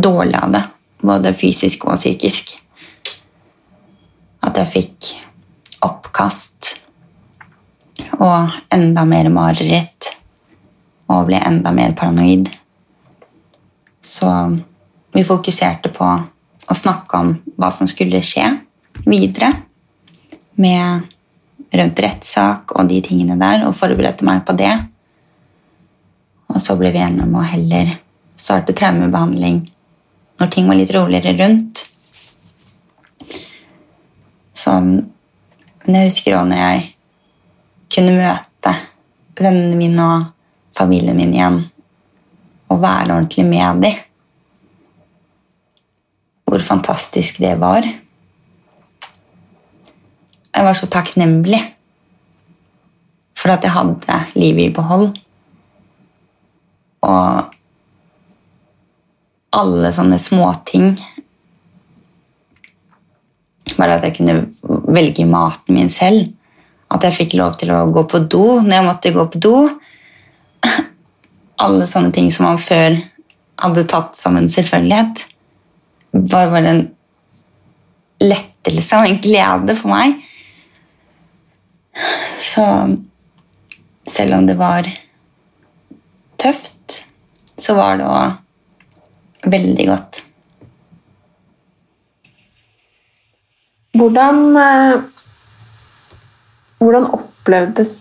dårlig 0.02 0.36
av 0.38 0.52
det, 0.52 0.62
både 1.02 1.32
fysisk 1.36 1.86
og 1.88 1.98
psykisk. 1.98 2.56
At 4.46 4.58
jeg 4.60 4.72
fikk 4.72 5.12
oppkast 5.86 6.74
og 8.20 8.54
enda 8.72 9.04
mer 9.08 9.28
mareritt 9.32 10.12
og 11.12 11.28
ble 11.28 11.40
enda 11.40 11.72
mer 11.74 11.94
paranoid. 11.98 12.48
Så 14.00 14.30
vi 15.14 15.24
fokuserte 15.26 15.92
på 15.94 16.06
å 16.66 16.74
snakke 16.74 17.20
om 17.20 17.34
hva 17.56 17.70
som 17.74 17.88
skulle 17.90 18.22
skje 18.24 18.48
videre 19.06 19.52
med 20.60 21.06
rundt 21.76 22.02
rettssak 22.02 22.74
og 22.76 22.88
de 22.90 23.00
tingene 23.04 23.36
der, 23.38 23.66
og 23.66 23.76
forberedte 23.76 24.26
meg 24.26 24.44
på 24.46 24.54
det. 24.56 24.72
Og 26.52 26.60
så 26.62 26.76
ble 26.78 26.92
vi 26.94 27.02
enige 27.02 27.26
om 27.26 27.38
å 27.38 27.46
heller 27.46 27.96
starte 28.38 28.74
traumebehandling 28.76 29.64
når 30.36 30.50
ting 30.52 30.68
var 30.68 30.78
litt 30.78 30.94
roligere 30.94 31.36
rundt. 31.38 31.86
Så 34.56 34.78
men 35.86 36.00
jeg 36.00 36.08
husker 36.08 36.34
også 36.34 36.50
når 36.50 36.58
jeg 36.58 36.86
kunne 37.94 38.14
møte 38.16 38.72
vennene 39.38 39.76
mine 39.78 40.02
og 40.02 40.24
familien 40.74 41.14
min 41.16 41.34
igjen 41.36 41.60
og 42.66 42.80
være 42.82 43.14
ordentlig 43.14 43.44
med 43.46 43.82
dem. 43.84 44.00
Hvor 46.46 46.62
fantastisk 46.62 47.38
det 47.42 47.54
var. 47.60 47.86
Jeg 50.56 50.66
var 50.66 50.74
så 50.74 50.88
takknemlig 50.90 51.60
for 53.38 53.54
at 53.54 53.62
jeg 53.62 53.74
hadde 53.76 54.18
livet 54.34 54.66
i 54.66 54.74
behold. 54.74 55.12
Og 57.06 57.55
alle 59.54 59.92
sånne 59.94 60.18
småting 60.20 60.96
Bare 63.76 63.96
at 63.98 64.04
jeg 64.06 64.14
kunne 64.20 64.34
velge 64.94 65.24
maten 65.26 65.74
min 65.74 65.90
selv. 65.90 66.28
At 66.92 67.02
jeg 67.02 67.16
fikk 67.16 67.32
lov 67.34 67.56
til 67.58 67.72
å 67.74 67.80
gå 67.90 68.04
på 68.08 68.20
do 68.30 68.60
når 68.62 68.76
jeg 68.76 68.86
måtte 68.86 69.12
gå 69.12 69.24
på 69.32 69.40
do. 69.42 69.54
Alle 71.64 71.88
sånne 71.90 72.12
ting 72.14 72.30
som 72.32 72.46
man 72.46 72.60
før 72.62 72.94
hadde 73.58 73.86
tatt 73.90 74.14
som 74.16 74.38
en 74.38 74.46
selvfølgelighet. 74.52 75.24
Bare 76.14 76.52
var 76.54 76.70
en 76.70 76.84
lettelse 78.22 79.02
og 79.02 79.10
en 79.10 79.20
glede 79.26 79.76
for 79.76 79.92
meg. 79.92 80.22
Så 82.38 82.64
selv 84.06 84.38
om 84.38 84.46
det 84.46 84.56
var 84.62 84.86
tøft, 86.38 87.02
så 87.58 87.74
var 87.74 87.98
det 87.98 88.06
òg 88.06 88.45
veldig 89.50 89.86
godt. 89.90 90.22
Hvordan, 93.96 94.40
eh, 94.60 94.96
hvordan 96.82 97.06
opplevdes 97.16 97.94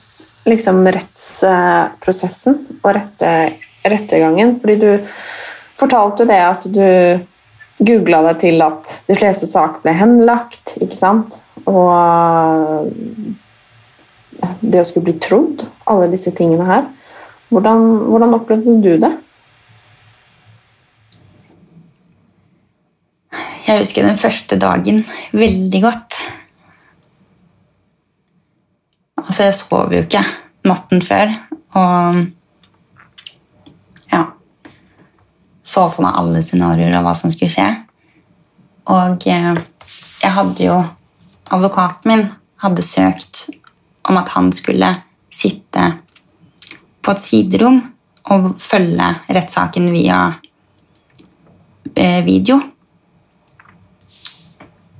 liksom 0.46 0.84
rettsprosessen 0.88 2.60
og 2.82 2.92
rette, 2.98 3.32
rettergangen? 3.86 4.56
Fordi 4.60 4.76
du 4.82 4.90
fortalte 5.76 6.28
det 6.28 6.42
at 6.42 6.68
du 6.68 6.84
googla 7.86 8.22
deg 8.30 8.40
til 8.44 8.62
at 8.64 9.00
de 9.08 9.18
fleste 9.18 9.48
saker 9.48 9.84
ble 9.84 9.96
henlagt, 9.96 10.76
ikke 10.82 10.98
sant? 10.98 11.40
Og 11.68 12.94
det 14.62 14.82
å 14.82 14.88
skulle 14.88 15.08
bli 15.08 15.20
trodd, 15.22 15.66
alle 15.88 16.12
disse 16.12 16.34
tingene 16.36 16.68
her. 16.68 16.88
Hvordan, 17.54 17.86
hvordan 18.10 18.36
opplevde 18.36 18.76
du 18.84 18.96
det? 19.00 19.12
Jeg 23.66 23.82
husker 23.82 24.06
den 24.06 24.18
første 24.22 24.60
dagen 24.62 25.00
veldig 25.34 25.80
godt. 25.82 26.18
Altså, 29.18 29.48
jeg 29.48 29.56
sov 29.58 29.94
jo 29.94 30.04
ikke 30.06 30.22
natten 30.70 31.02
før. 31.02 31.34
Og 31.76 32.20
ja 34.12 34.22
Så 35.66 35.88
for 35.90 36.06
meg 36.06 36.20
alle 36.20 36.44
scenarioer 36.46 36.94
av 37.00 37.08
hva 37.08 37.16
som 37.18 37.34
skulle 37.34 37.56
skje. 37.56 37.66
Og 38.94 39.26
eh, 39.26 39.58
jeg 40.22 40.36
hadde 40.38 40.68
jo 40.68 40.78
Advokaten 41.56 42.10
min 42.10 42.24
hadde 42.64 42.82
søkt 42.86 43.48
om 44.10 44.18
at 44.18 44.32
han 44.34 44.48
skulle 44.54 44.88
sitte 45.34 45.90
på 47.06 47.14
et 47.14 47.22
siderom 47.22 47.78
og 48.34 48.56
følge 48.62 49.10
rettssaken 49.30 49.92
via 49.94 50.22
eh, 51.94 52.22
video. 52.26 52.58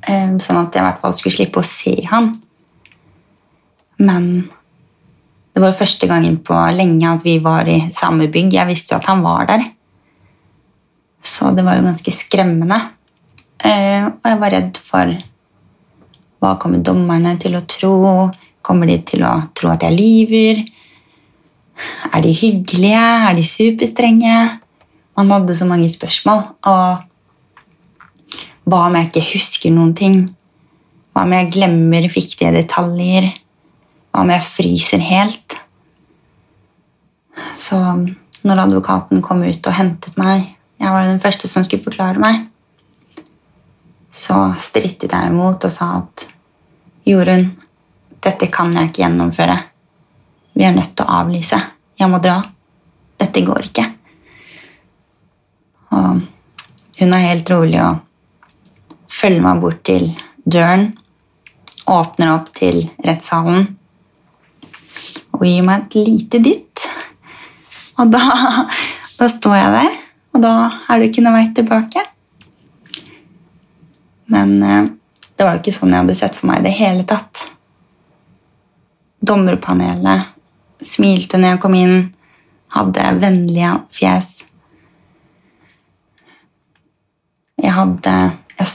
Eh, 0.06 0.36
sånn 0.42 0.60
at 0.62 0.76
jeg 0.76 0.84
i 0.84 0.86
hvert 0.86 1.02
fall 1.02 1.16
skulle 1.18 1.36
slippe 1.36 1.62
å 1.62 1.66
se 1.66 1.96
han. 2.12 2.30
Men 3.98 4.28
det 5.56 5.64
var 5.64 5.78
første 5.78 6.08
gangen 6.10 6.42
på 6.44 6.58
lenge 6.76 7.08
at 7.10 7.24
vi 7.26 7.38
var 7.44 7.70
i 7.72 7.80
samme 7.96 8.28
bygg. 8.32 8.54
Jeg 8.58 8.70
visste 8.70 8.94
jo 8.94 9.00
at 9.00 9.10
han 9.10 9.24
var 9.26 9.48
der. 9.50 9.64
Så 11.26 11.50
det 11.56 11.66
var 11.66 11.80
jo 11.80 11.88
ganske 11.88 12.14
skremmende. 12.14 12.82
Eh, 13.66 14.06
og 14.06 14.28
jeg 14.30 14.42
var 14.42 14.54
redd 14.54 14.78
for 14.78 15.16
hva 16.44 16.58
kommer 16.62 16.84
dommerne 16.86 17.34
til 17.42 17.56
å 17.58 17.64
tro? 17.66 17.96
Kommer 18.66 18.92
de 18.92 19.00
til 19.08 19.24
å 19.26 19.34
tro 19.58 19.72
at 19.72 19.86
jeg 19.88 19.96
lyver? 19.96 20.62
Er 22.12 22.22
de 22.22 22.34
hyggelige? 22.36 23.02
Er 23.32 23.34
de 23.38 23.46
superstrenge? 23.48 24.36
Man 25.16 25.32
hadde 25.32 25.56
så 25.56 25.66
mange 25.66 25.90
spørsmål. 25.90 26.44
Og 26.68 27.15
hva 28.66 28.88
om 28.88 28.96
jeg 28.98 29.10
ikke 29.10 29.28
husker 29.36 29.74
noen 29.74 29.94
ting? 29.98 30.22
Hva 31.14 31.26
om 31.28 31.34
jeg 31.36 31.52
glemmer 31.54 32.08
viktige 32.10 32.50
detaljer? 32.56 33.30
Hva 34.10 34.24
om 34.24 34.32
jeg 34.34 34.46
fryser 34.48 35.04
helt? 35.06 35.58
Så 37.60 37.78
når 38.46 38.62
advokaten 38.64 39.22
kom 39.26 39.44
ut 39.46 39.68
og 39.68 39.76
hentet 39.76 40.18
meg 40.22 40.52
Jeg 40.76 40.92
var 40.92 41.06
den 41.08 41.22
første 41.24 41.48
som 41.48 41.64
skulle 41.64 41.84
forklare 41.86 42.20
meg. 42.20 42.42
Så 44.12 44.36
strittet 44.60 45.14
jeg 45.14 45.32
imot 45.32 45.64
og 45.64 45.72
sa 45.72 45.88
at 46.02 46.26
Jorunn, 47.08 47.46
dette 48.20 48.50
kan 48.52 48.74
jeg 48.76 48.90
ikke 48.90 49.02
gjennomføre. 49.06 49.56
Vi 50.52 50.66
er 50.68 50.76
nødt 50.76 50.92
til 50.92 51.08
å 51.08 51.22
avlyse. 51.22 51.60
Jeg 51.96 52.12
må 52.12 52.20
dra. 52.20 52.42
Dette 53.22 53.44
går 53.48 53.70
ikke. 53.70 53.86
Og 55.96 56.22
hun 57.00 57.16
er 57.16 57.28
helt 57.30 57.54
rolig 57.56 57.80
og 57.86 58.04
følger 59.16 59.44
meg 59.46 59.64
bort 59.64 59.82
til 59.88 60.10
døren. 60.44 60.92
Åpner 61.86 62.34
opp 62.34 62.52
til 62.58 62.84
rettssalen 63.06 63.68
og 65.36 65.44
gir 65.44 65.66
meg 65.68 65.86
et 65.86 65.98
lite 66.08 66.40
dytt. 66.44 66.86
Og 68.00 68.12
da, 68.12 68.22
da 69.20 69.28
står 69.32 69.58
jeg 69.60 69.74
der, 69.76 69.98
og 70.36 70.44
da 70.44 70.54
er 70.90 71.00
det 71.00 71.10
ikke 71.10 71.24
noe 71.26 71.36
vei 71.36 71.46
tilbake. 71.56 72.04
Men 74.32 74.56
eh, 74.64 74.88
det 75.36 75.46
var 75.46 75.58
jo 75.58 75.64
ikke 75.64 75.76
sånn 75.76 75.94
jeg 75.94 76.04
hadde 76.04 76.18
sett 76.18 76.40
for 76.40 76.50
meg 76.50 76.64
i 76.64 76.68
det 76.68 76.74
hele 76.78 77.06
tatt. 77.08 77.46
Dommerpanelet 79.26 80.32
smilte 80.86 81.40
når 81.40 81.56
jeg 81.56 81.62
kom 81.64 81.78
inn, 81.78 81.98
hadde 82.76 83.12
vennlige 83.22 83.72
fjes. 83.96 84.32
Jeg 87.62 87.72
hadde 87.76 88.16
jeg 88.56 88.68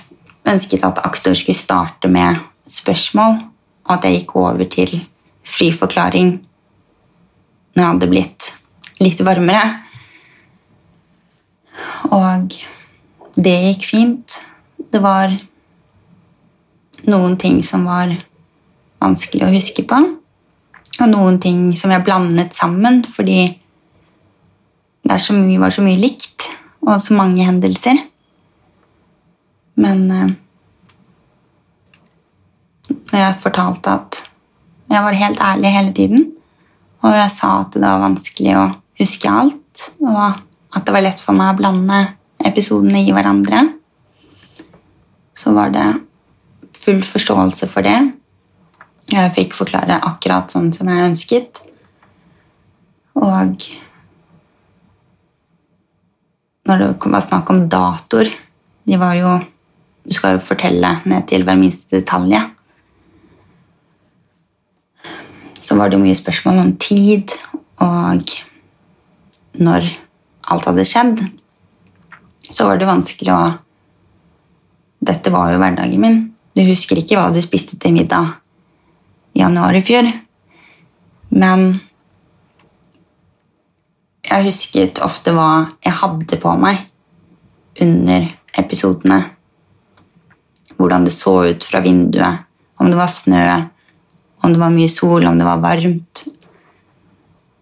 ønsket 0.48 0.84
at 0.86 1.02
aktor 1.04 1.34
skulle 1.36 1.58
starte 1.58 2.08
med 2.08 2.40
spørsmål, 2.68 3.40
og 3.84 3.92
at 3.96 4.06
jeg 4.06 4.20
gikk 4.20 4.36
over 4.36 4.64
til 4.70 4.94
fri 5.46 5.70
forklaring 5.74 6.38
når 7.74 7.82
jeg 7.82 7.90
hadde 7.92 8.10
blitt 8.10 8.48
litt 9.00 9.22
varmere. 9.24 9.62
Og 12.10 12.54
det 13.36 13.56
gikk 13.68 13.86
fint. 13.88 14.40
Det 14.90 15.00
var 15.02 15.32
noen 17.10 17.36
ting 17.40 17.60
som 17.64 17.86
var 17.88 18.12
vanskelig 19.00 19.46
å 19.46 19.54
huske 19.54 19.86
på, 19.88 20.00
og 21.00 21.08
noen 21.08 21.38
ting 21.40 21.70
som 21.78 21.92
jeg 21.94 22.04
blandet 22.04 22.52
sammen 22.56 23.00
fordi 23.08 23.46
det 25.08 25.16
så 25.22 25.32
mye, 25.32 25.60
var 25.62 25.72
så 25.72 25.82
mye 25.84 25.98
likt 25.98 26.50
og 26.84 27.00
så 27.00 27.16
mange 27.16 27.46
hendelser. 27.46 27.96
Men 29.78 30.10
eh, 30.10 30.30
når 32.90 33.18
jeg 33.18 33.40
fortalte 33.42 33.94
at 33.94 34.22
jeg 34.90 35.04
var 35.06 35.18
helt 35.22 35.40
ærlig 35.40 35.74
hele 35.74 35.92
tiden, 35.94 36.30
og 37.00 37.16
jeg 37.16 37.32
sa 37.32 37.52
at 37.62 37.74
det 37.76 37.84
var 37.84 38.02
vanskelig 38.02 38.54
å 38.58 38.64
huske 39.00 39.30
alt, 39.30 39.84
og 40.02 40.22
at 40.76 40.86
det 40.86 40.94
var 40.94 41.04
lett 41.06 41.22
for 41.22 41.36
meg 41.36 41.54
å 41.54 41.60
blande 41.60 42.00
episodene 42.44 43.04
i 43.04 43.12
hverandre, 43.14 43.62
så 45.36 45.54
var 45.56 45.72
det 45.74 45.86
full 46.76 47.00
forståelse 47.06 47.68
for 47.70 47.86
det. 47.86 47.98
Jeg 49.10 49.34
fikk 49.36 49.56
forklare 49.56 50.00
akkurat 50.06 50.52
sånn 50.52 50.70
som 50.74 50.90
jeg 50.90 51.06
ønsket. 51.08 51.62
Og 53.20 53.64
når 56.68 56.84
det 56.84 57.10
var 57.10 57.24
snakk 57.24 57.50
om 57.50 57.64
datoer 57.70 58.30
de 58.90 58.96
var 58.98 59.14
jo, 59.18 59.32
Du 60.10 60.16
skal 60.16 60.34
jo 60.34 60.42
fortelle 60.42 60.96
ned 61.06 61.28
til 61.30 61.44
hver 61.46 61.58
minste 61.58 62.00
detalj. 62.00 62.34
Så 65.62 65.76
var 65.78 65.86
det 65.86 66.00
jo 66.00 66.02
mye 66.02 66.18
spørsmål 66.18 66.58
om 66.64 66.72
tid 66.82 67.30
og 67.78 68.32
når 69.54 69.86
alt 70.50 70.66
hadde 70.66 70.86
skjedd. 70.88 71.22
Så 72.50 72.66
var 72.66 72.80
det 72.80 72.90
vanskelig 72.90 73.34
å 73.36 73.42
Dette 75.00 75.30
var 75.32 75.48
jo 75.48 75.60
hverdagen 75.62 76.02
min. 76.02 76.18
Du 76.52 76.60
husker 76.66 76.98
ikke 77.00 77.16
hva 77.16 77.30
du 77.32 77.38
spiste 77.40 77.78
til 77.80 77.94
middag 77.94 78.34
i 79.32 79.40
januar 79.40 79.78
i 79.78 79.80
fjor. 79.80 80.10
Men 81.32 81.80
jeg 84.26 84.44
husket 84.50 85.00
ofte 85.00 85.32
hva 85.32 85.70
jeg 85.80 85.96
hadde 86.02 86.40
på 86.42 86.52
meg 86.60 86.84
under 87.80 88.28
episodene. 88.60 89.22
Hvordan 90.80 91.04
det 91.04 91.12
så 91.12 91.34
ut 91.50 91.64
fra 91.66 91.82
vinduet, 91.84 92.46
om 92.80 92.88
det 92.88 92.96
var 92.96 93.10
snø, 93.12 93.44
om 94.40 94.54
det 94.54 94.60
var 94.62 94.72
mye 94.72 94.88
sol, 94.88 95.26
om 95.28 95.36
det 95.36 95.44
var 95.44 95.60
varmt. 95.60 96.22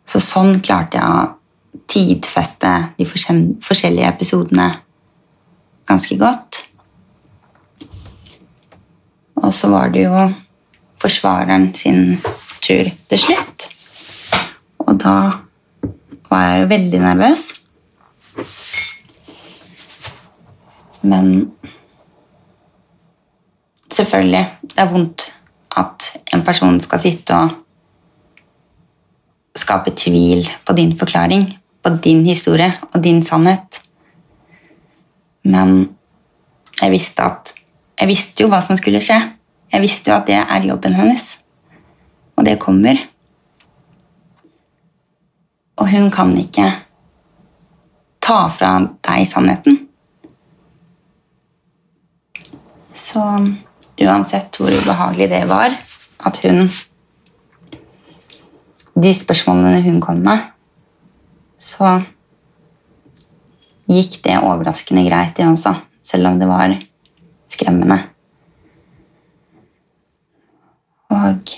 Så 0.06 0.22
sånn 0.22 0.60
klarte 0.62 1.00
jeg 1.00 1.08
å 1.10 1.82
tidfeste 1.90 2.70
de 2.98 3.06
forskjellige 3.08 4.06
episodene 4.06 4.68
ganske 5.88 6.18
godt. 6.20 6.62
Og 9.42 9.50
så 9.54 9.70
var 9.72 9.90
det 9.94 10.06
jo 10.06 10.28
forsvareren 11.02 11.70
sin 11.74 12.18
tur 12.62 12.90
til 13.10 13.22
slutt. 13.22 13.68
Og 14.86 14.98
da 15.02 15.18
var 16.30 16.48
jeg 16.48 16.62
jo 16.62 16.72
veldig 16.72 17.00
nervøs. 17.02 17.44
Men 21.02 21.30
selvfølgelig, 23.98 24.44
det 24.62 24.78
er 24.78 24.92
vondt 24.92 25.26
at 25.78 26.12
en 26.34 26.44
person 26.46 26.80
skal 26.80 27.02
sitte 27.02 27.34
og 27.34 27.50
skape 29.58 29.92
tvil 29.96 30.48
på 30.66 30.72
din 30.78 30.94
forklaring, 30.98 31.50
på 31.82 31.90
din 32.04 32.24
historie 32.26 32.72
og 32.92 33.04
din 33.04 33.24
sannhet. 33.26 33.80
Men 35.44 35.96
jeg 36.80 36.90
visste 36.90 37.22
at 37.22 37.54
jeg 37.98 38.08
visste 38.08 38.44
jo 38.44 38.50
hva 38.52 38.60
som 38.62 38.78
skulle 38.78 39.02
skje. 39.02 39.18
Jeg 39.72 39.82
visste 39.82 40.10
jo 40.10 40.16
at 40.16 40.28
det 40.28 40.38
er 40.38 40.66
jobben 40.68 40.94
hennes. 40.94 41.38
Og 42.38 42.46
det 42.46 42.58
kommer. 42.62 43.00
Og 45.76 45.90
hun 45.90 46.10
kan 46.14 46.30
ikke 46.38 46.70
ta 48.22 48.38
fra 48.54 48.76
deg 49.08 49.26
sannheten. 49.26 49.80
Så 52.94 53.24
uansett 54.00 54.56
hvor 54.58 54.72
ubehagelig 54.72 55.30
det 55.30 55.42
var 55.50 55.74
at 56.26 56.40
hun 56.44 56.68
De 58.98 59.12
spørsmålene 59.14 59.82
hun 59.84 60.00
kom 60.02 60.18
med, 60.26 60.40
så 61.62 62.00
gikk 63.86 64.16
det 64.24 64.40
overraskende 64.42 65.04
greit, 65.06 65.36
det 65.36 65.46
også. 65.46 65.76
Selv 66.02 66.26
om 66.26 66.40
det 66.40 66.48
var 66.50 66.74
skremmende. 67.46 68.00
Og 71.14 71.54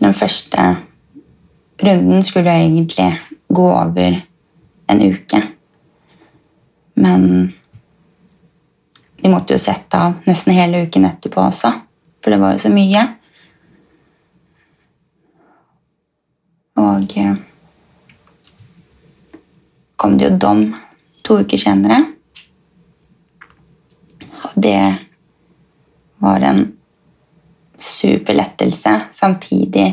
den 0.00 0.14
første 0.14 0.76
runden 1.84 2.22
skulle 2.22 2.50
egentlig 2.50 3.10
gå 3.54 3.68
over 3.68 4.20
en 4.88 5.04
uke. 5.12 5.42
Men 6.94 7.54
de 9.22 9.30
måtte 9.30 9.56
jo 9.56 9.62
sette 9.62 9.98
av 9.98 10.20
nesten 10.28 10.54
hele 10.54 10.84
uken 10.86 11.06
etterpå 11.08 11.42
også, 11.42 11.72
for 12.22 12.34
det 12.34 12.40
var 12.42 12.54
jo 12.54 12.62
så 12.62 12.70
mye. 12.72 13.04
Og 16.78 17.16
eh, 17.18 17.34
kom 19.98 20.18
det 20.18 20.28
jo 20.28 20.38
dom 20.46 20.64
to 21.26 21.40
uker 21.42 21.60
senere. 21.60 21.98
Og 24.46 24.54
det 24.54 24.80
var 26.22 26.44
en 26.46 26.62
super 27.78 28.38
lettelse, 28.38 28.94
samtidig 29.12 29.88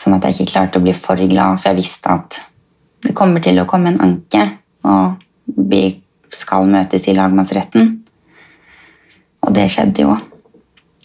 som 0.00 0.14
at 0.16 0.24
jeg 0.24 0.36
ikke 0.36 0.52
klarte 0.52 0.80
å 0.80 0.84
bli 0.84 0.92
for 0.96 1.20
glad, 1.28 1.60
for 1.60 1.72
jeg 1.72 1.80
visste 1.80 2.12
at 2.12 2.40
det 3.06 3.14
kommer 3.16 3.42
til 3.44 3.58
å 3.60 3.66
komme 3.68 3.92
en 3.92 4.02
anke, 4.04 4.42
og 4.84 5.16
vi 5.68 5.88
skal 6.34 6.68
møtes 6.70 7.06
i 7.08 7.14
lagmannsretten. 7.16 7.92
Og 9.46 9.54
det 9.54 9.68
skjedde 9.70 10.06
jo, 10.06 10.16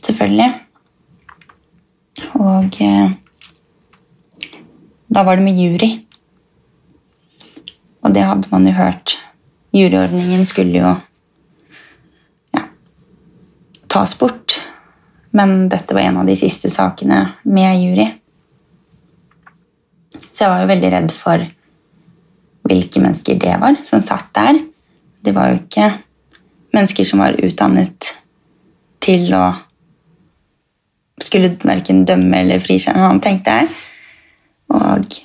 selvfølgelig. 0.02 0.50
Og 2.42 2.80
eh, 2.82 3.14
da 5.12 5.26
var 5.28 5.38
det 5.38 5.46
med 5.46 5.60
jury. 5.60 5.92
Og 8.02 8.16
det 8.16 8.26
hadde 8.26 8.50
man 8.52 8.66
jo 8.66 8.74
hørt. 8.74 9.18
Juryordningen 9.76 10.46
skulle 10.48 10.82
jo 10.82 10.96
ja, 12.56 12.66
tas 13.92 14.18
bort. 14.20 14.58
Men 15.32 15.70
dette 15.72 15.96
var 15.96 16.08
en 16.08 16.20
av 16.24 16.28
de 16.28 16.36
siste 16.40 16.72
sakene 16.74 17.22
med 17.44 17.84
jury. 17.84 18.10
Så 20.32 20.46
jeg 20.46 20.52
var 20.52 20.64
jo 20.64 20.72
veldig 20.72 20.92
redd 20.96 21.14
for 21.16 21.46
hvilke 22.68 23.02
mennesker 23.04 23.40
det 23.40 23.56
var 23.62 23.80
som 23.88 24.04
satt 24.04 24.32
der. 24.36 24.60
Det 25.22 25.36
var 25.36 25.52
jo 25.52 25.60
ikke 25.62 25.90
mennesker 26.74 27.06
som 27.06 27.22
var 27.22 27.38
utdannet 27.44 28.14
til 29.02 29.34
å 29.36 29.46
skulle 31.22 31.54
verken 31.62 32.04
dømme 32.08 32.42
eller 32.42 32.62
frikjenne 32.64 33.04
han, 33.06 33.22
tenkte 33.22 33.54
jeg. 33.60 33.70
Og 34.74 35.18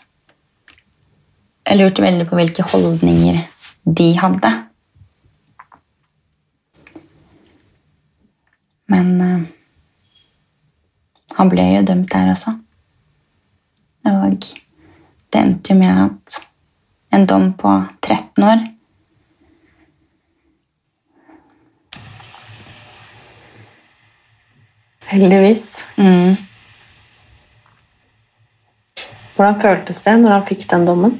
jeg 1.66 1.78
lurte 1.80 2.04
veldig 2.04 2.28
på 2.28 2.38
hvilke 2.38 2.66
holdninger 2.72 3.40
de 3.96 4.08
hadde. 4.20 4.52
Men 8.92 9.08
uh, 9.18 9.40
han 11.38 11.50
ble 11.50 11.66
jo 11.72 11.82
dømt 11.88 12.12
der 12.12 12.30
også. 12.34 12.54
Og 14.06 14.38
det 15.32 15.40
endte 15.40 15.72
jo 15.72 15.80
med 15.80 16.04
at 16.04 16.40
en 17.16 17.26
dom 17.26 17.50
på 17.58 17.72
13 18.04 18.44
år 18.46 18.62
Heldigvis. 25.06 25.84
mm, 25.96 26.36
Hvordan 29.36 29.60
føltes 29.60 30.00
det 30.02 30.14
når 30.18 30.32
han 30.32 30.44
fikk 30.48 30.64
den 30.70 30.86
dommen? 30.88 31.16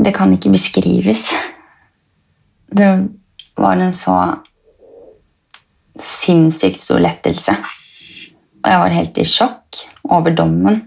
Det 0.00 0.12
kan 0.16 0.32
ikke 0.32 0.50
beskrives. 0.50 1.28
Det 2.72 2.88
var 3.56 3.76
en 3.76 3.92
så 3.94 4.16
sinnssykt 6.00 6.80
stor 6.80 7.02
lettelse. 7.04 7.54
Og 8.64 8.70
jeg 8.72 8.80
var 8.82 8.96
helt 8.96 9.20
i 9.20 9.26
sjokk 9.28 9.82
over 10.10 10.34
dommen. 10.36 10.80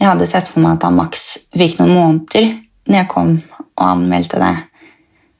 Jeg 0.00 0.08
hadde 0.08 0.28
sett 0.28 0.48
for 0.48 0.64
meg 0.64 0.78
at 0.78 0.88
han 0.88 0.96
maks 0.96 1.26
fikk 1.52 1.78
noen 1.78 1.94
måneder 1.94 2.50
når 2.88 3.02
jeg 3.02 3.10
kom 3.12 3.32
og 3.76 3.86
anmeldte 3.86 4.40
det 4.40 4.54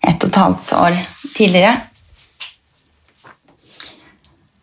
ett 0.08 0.24
og 0.24 0.30
et 0.30 0.40
halvt 0.40 0.72
år 0.78 0.98
tidligere. 1.34 1.74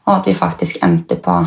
Og 0.07 0.13
at 0.15 0.27
vi 0.27 0.35
faktisk 0.37 0.83
endte 0.83 1.19
på 1.21 1.37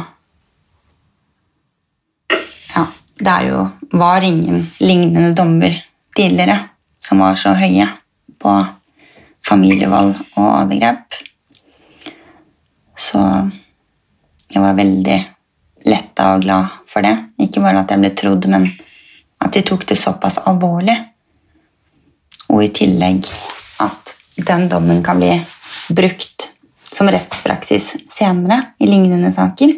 Ja, 2.70 2.84
det 3.18 3.32
er 3.32 3.46
jo, 3.48 3.62
var 3.98 4.22
ingen 4.22 4.62
lignende 4.78 5.32
dommer 5.34 5.74
tidligere 6.16 6.58
som 7.02 7.18
var 7.18 7.34
så 7.34 7.54
høye 7.56 7.88
på 8.38 8.52
familievold 9.46 10.14
og 10.36 10.44
overgrep. 10.44 11.16
Så 12.96 13.20
jeg 14.50 14.62
var 14.62 14.76
veldig 14.78 15.18
letta 15.88 16.34
og 16.34 16.44
glad 16.44 16.76
for 16.90 17.04
det. 17.06 17.16
Ikke 17.40 17.62
bare 17.64 17.82
at 17.82 17.90
jeg 17.90 18.02
ble 18.02 18.12
trodd, 18.14 18.48
men 18.52 18.68
at 19.40 19.54
de 19.56 19.64
tok 19.66 19.86
det 19.88 19.98
såpass 19.98 20.38
alvorlig. 20.46 20.96
Og 22.50 22.64
i 22.64 22.72
tillegg 22.74 23.24
at 23.80 24.14
den 24.36 24.68
dommen 24.70 25.02
kan 25.04 25.20
bli 25.20 25.34
brukt 25.88 26.50
som 26.84 27.08
rettspraksis 27.08 27.94
senere 28.10 28.62
i 28.78 28.86
lignende 28.86 29.32
saker. 29.32 29.74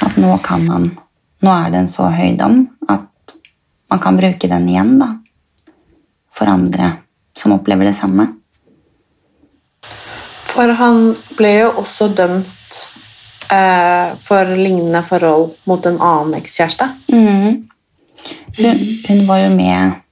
At 0.00 0.16
nå 0.16 0.38
kan 0.44 0.66
man 0.66 0.90
Nå 1.38 1.52
er 1.54 1.68
det 1.70 1.78
en 1.78 1.90
så 1.90 2.08
høy 2.10 2.32
dom 2.34 2.64
at 2.90 3.34
man 3.92 4.00
kan 4.02 4.16
bruke 4.18 4.48
den 4.50 4.64
igjen 4.66 4.96
da, 4.98 5.06
for 6.34 6.50
andre 6.50 6.88
som 7.30 7.54
opplever 7.54 7.86
det 7.86 7.94
samme. 7.94 8.26
For 10.50 10.74
han 10.80 11.12
ble 11.38 11.52
jo 11.60 11.68
også 11.84 12.08
dømt 12.18 12.80
eh, 13.54 14.18
for 14.18 14.50
lignende 14.58 15.04
forhold 15.06 15.54
mot 15.70 15.86
en 15.86 16.00
annen 16.02 16.34
ekskjæreste. 16.40 16.90
Mm. 17.14 17.68
Hun, 18.58 18.84
hun 19.06 19.24
var 19.30 19.44
jo 19.44 19.54
med 19.54 20.02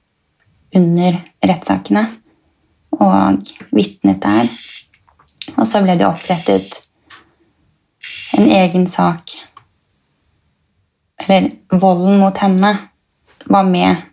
under 0.75 1.19
rettssakene 1.45 2.03
og 2.97 3.51
vitnet 3.71 4.21
der. 4.23 4.49
Og 5.55 5.65
så 5.67 5.81
ble 5.83 5.95
det 5.97 6.07
opprettet 6.07 6.81
en 8.37 8.49
egen 8.51 8.87
sak 8.87 9.31
Eller 11.17 11.47
volden 11.71 12.19
mot 12.21 12.37
henne 12.37 12.69
var 13.49 13.63
med 13.65 14.03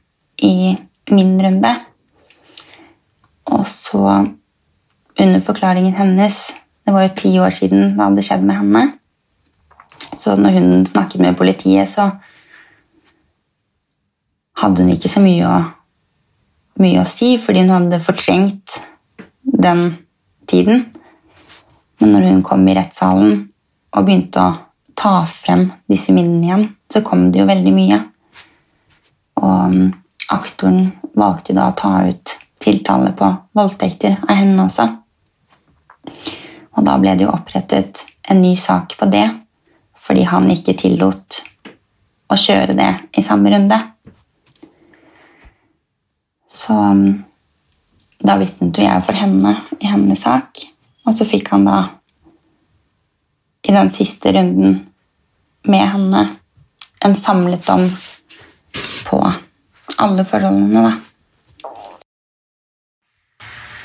i 0.43 0.73
min 1.11 1.35
runde. 1.43 1.75
Og 3.45 3.67
så, 3.69 4.25
under 5.21 5.41
forklaringen 5.41 5.95
hennes 5.95 6.55
Det 6.87 6.93
var 6.93 7.03
jo 7.03 7.15
ti 7.17 7.39
år 7.39 7.51
siden 7.51 7.95
det 7.97 8.03
hadde 8.03 8.23
skjedd 8.23 8.43
med 8.45 8.57
henne. 8.57 8.83
Så 10.17 10.37
når 10.37 10.51
hun 10.51 10.87
snakket 10.87 11.21
med 11.21 11.37
politiet, 11.37 11.89
så 11.89 12.11
hadde 14.61 14.83
hun 14.83 14.93
ikke 14.93 15.09
så 15.09 15.23
mye 15.25 15.49
å, 15.49 15.61
mye 16.81 17.03
å 17.03 17.09
si, 17.09 17.35
fordi 17.39 17.65
hun 17.65 17.75
hadde 17.75 18.03
fortrengt 18.03 18.79
den 19.43 19.87
tiden. 20.51 20.87
Men 22.01 22.15
når 22.15 22.29
hun 22.31 22.43
kom 22.47 22.65
i 22.69 22.77
rettssalen 22.77 23.45
og 23.95 24.07
begynte 24.07 24.43
å 24.43 24.57
ta 24.99 25.21
frem 25.31 25.69
disse 25.91 26.15
minnene 26.15 26.47
igjen, 26.47 26.67
så 26.91 27.03
kom 27.07 27.29
det 27.31 27.43
jo 27.43 27.49
veldig 27.49 27.75
mye. 27.75 28.01
Og 29.41 29.75
um, 29.75 29.87
aktoren 30.35 30.91
valgte 31.15 31.55
da 31.57 31.71
å 31.71 31.79
ta 31.79 31.95
ut 32.09 32.37
tiltale 32.65 33.13
på 33.17 33.31
voldtekter 33.57 34.19
av 34.25 34.37
henne 34.39 34.67
også. 34.67 34.89
Og 36.75 36.87
da 36.87 36.97
ble 36.99 37.15
det 37.15 37.27
jo 37.27 37.33
opprettet 37.35 38.05
en 38.31 38.41
ny 38.43 38.55
sak 38.59 38.97
på 38.99 39.09
det, 39.13 39.27
fordi 39.95 40.25
han 40.29 40.51
ikke 40.51 40.77
tillot 40.81 41.43
å 42.33 42.39
kjøre 42.41 42.77
det 42.77 42.91
i 43.19 43.25
samme 43.25 43.53
runde. 43.53 43.79
Så 46.55 46.75
um, 46.75 47.25
da 48.23 48.37
vitnet 48.39 48.79
jo 48.79 48.87
jeg 48.87 49.03
for 49.05 49.19
henne 49.19 49.57
i 49.81 49.91
hennes 49.91 50.23
sak, 50.23 50.63
og 51.05 51.17
så 51.17 51.27
fikk 51.27 51.51
han 51.51 51.67
da 51.67 51.79
i 53.65 53.75
den 53.75 53.91
siste 53.93 54.33
runden 54.37 54.79
med 55.67 55.87
henne 55.89 56.23
en 57.05 57.17
samlet 57.19 57.67
dom 57.67 57.89
på 59.09 59.19
alle 60.01 60.25
forholdene, 60.29 60.85
da. 60.87 60.95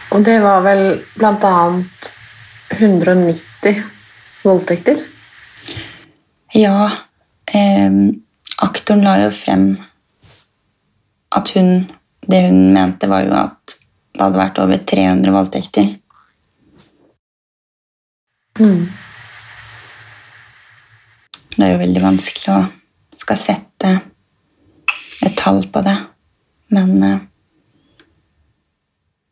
Og 0.10 0.23
det 0.25 0.39
var 0.41 0.63
vel 0.65 0.84
blant 1.17 1.43
annet 1.45 2.10
190 2.77 3.84
voldtekter. 4.45 5.03
Ja, 6.53 6.89
eh, 7.45 7.91
aktoren 8.58 9.05
la 9.05 9.19
jo 9.25 9.29
frem 9.34 9.71
at 11.36 11.51
hun 11.53 11.89
Det 12.30 12.42
hun 12.46 12.74
mente, 12.76 13.08
var 13.10 13.26
jo 13.26 13.34
at 13.34 13.76
det 14.13 14.22
hadde 14.22 14.42
vært 14.42 14.60
over 14.62 14.82
300 14.92 15.34
voldtekter. 15.34 15.88
Det 21.56 21.65
er 21.65 21.72
jo 21.74 21.80
veldig 21.82 22.04
vanskelig 22.04 22.52
å 22.54 22.60
skal 23.20 23.39
sette 23.39 23.94
et 25.26 25.36
tall 25.39 25.63
på 25.72 25.82
det, 25.84 25.96
men 26.76 27.04
eh, 27.04 27.20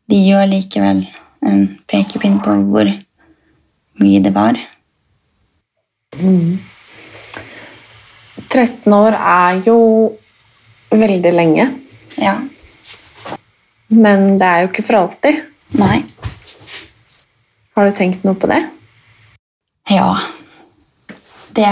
de 0.08 0.18
gjør 0.24 0.48
likevel 0.50 1.04
en 1.48 1.62
pekepinn 1.88 2.40
på 2.44 2.56
hvor 2.72 2.90
mye 4.02 4.20
det 4.24 4.32
var. 4.34 4.58
13 8.48 8.94
år 8.96 9.16
er 9.18 9.62
jo 9.68 9.78
veldig 10.90 11.32
lenge, 11.36 11.74
Ja. 12.18 12.38
Men 13.88 14.36
det 14.38 14.46
er 14.46 14.62
jo 14.62 14.70
ikke 14.70 14.84
for 14.84 15.00
alltid. 15.02 15.44
Nei. 15.80 16.02
Har 17.76 17.88
du 17.88 17.94
tenkt 17.96 18.24
noe 18.26 18.36
på 18.36 18.50
det? 18.50 18.60
Ja. 19.88 20.10
Det 21.56 21.68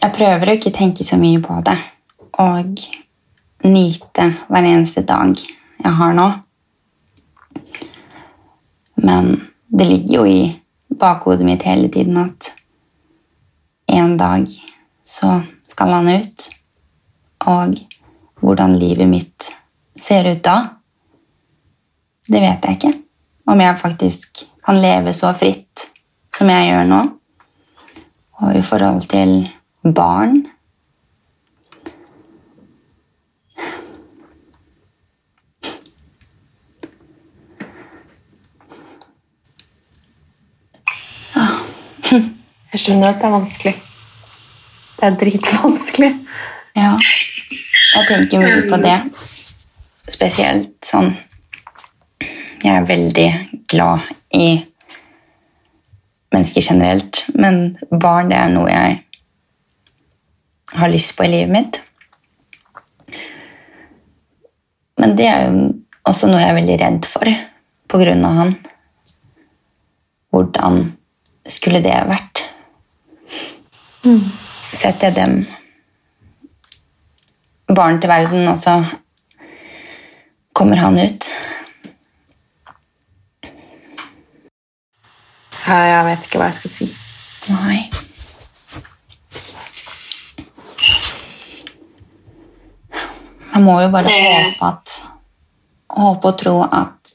Jeg 0.00 0.14
prøver 0.16 0.48
å 0.48 0.56
ikke 0.56 0.72
tenke 0.72 1.04
så 1.04 1.16
mye 1.20 1.40
på 1.44 1.58
det. 1.64 1.76
Og 2.40 2.80
nyte 3.68 4.26
hver 4.48 4.68
eneste 4.68 5.04
dag 5.04 5.34
jeg 5.36 5.92
har 6.00 6.16
nå. 6.16 6.28
Men 9.00 9.30
det 9.68 9.86
ligger 9.88 10.14
jo 10.14 10.24
i 10.26 10.40
bakhodet 11.00 11.46
mitt 11.46 11.64
hele 11.68 11.88
tiden 11.92 12.16
at 12.20 12.52
en 13.88 14.16
dag 14.20 14.48
så 15.04 15.40
skal 15.68 15.96
han 15.98 16.08
ut. 16.08 16.48
Og 17.48 17.76
hvordan 18.40 18.76
livet 18.80 19.08
mitt 19.08 19.50
ser 20.00 20.28
ut 20.30 20.42
da, 20.44 20.56
det 22.30 22.40
vet 22.40 22.64
jeg 22.64 22.78
ikke. 22.78 22.92
Om 23.50 23.60
jeg 23.60 23.78
faktisk 23.80 24.44
kan 24.64 24.78
leve 24.80 25.12
så 25.16 25.32
fritt 25.34 25.88
som 26.36 26.50
jeg 26.52 26.70
gjør 26.70 26.88
nå. 26.88 27.00
Og 28.40 28.56
i 28.56 28.62
forhold 28.64 29.02
til 29.10 29.50
barn 29.82 30.46
Jeg 42.70 42.80
skjønner 42.80 43.10
at 43.10 43.18
det 43.20 43.26
er 43.26 43.34
vanskelig. 43.34 43.74
Det 45.00 45.06
er 45.08 45.18
dritvanskelig. 45.20 46.10
Ja. 46.76 46.94
Jeg 47.96 48.06
tenker 48.08 48.42
mye 48.42 48.62
på 48.70 48.78
det. 48.82 48.96
Spesielt 50.10 50.74
sånn 50.84 51.12
Jeg 52.60 52.72
er 52.74 52.88
veldig 52.88 53.28
glad 53.70 54.08
i 54.36 54.48
mennesker 56.30 56.62
generelt, 56.62 57.22
men 57.34 57.76
barn 57.90 58.28
det 58.30 58.36
er 58.38 58.50
noe 58.52 58.68
jeg 58.70 58.98
har 60.76 60.92
lyst 60.92 61.16
på 61.16 61.24
i 61.24 61.30
livet 61.32 61.54
mitt. 61.54 61.78
Men 65.00 65.16
det 65.18 65.26
er 65.26 65.48
jo 65.48 65.70
også 66.06 66.28
noe 66.28 66.42
jeg 66.42 66.52
er 66.52 66.58
veldig 66.60 66.78
redd 66.84 67.08
for 67.08 67.32
på 67.90 68.02
grunn 68.02 68.26
av 68.28 68.38
han. 68.42 68.52
Hvordan 70.30 70.82
skulle 71.48 71.80
det 71.82 71.96
vært? 72.10 72.44
Setter 74.70 75.08
jeg 75.08 75.16
dem 75.16 75.40
barn 77.74 77.98
til 78.02 78.10
verden, 78.10 78.46
og 78.50 78.58
så 78.60 78.80
kommer 80.52 80.76
han 80.76 80.98
ut? 80.98 81.26
Jeg 85.70 86.04
vet 86.06 86.26
ikke 86.26 86.40
hva 86.40 86.48
jeg 86.50 86.58
skal 86.58 86.72
si. 86.72 86.88
Nei. 87.50 87.78
Jeg 93.50 93.62
må 93.66 93.76
jo 93.82 93.92
bare 93.92 94.10
håpe 94.14 94.66
at 94.72 94.98
Håpe 95.90 96.30
og 96.30 96.36
tro 96.38 96.52
at 96.64 97.10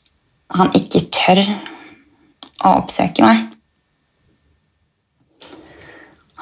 han 0.52 0.74
ikke 0.76 1.06
tør 1.16 1.40
å 1.48 2.74
oppsøke 2.82 3.24
meg. 3.24 3.46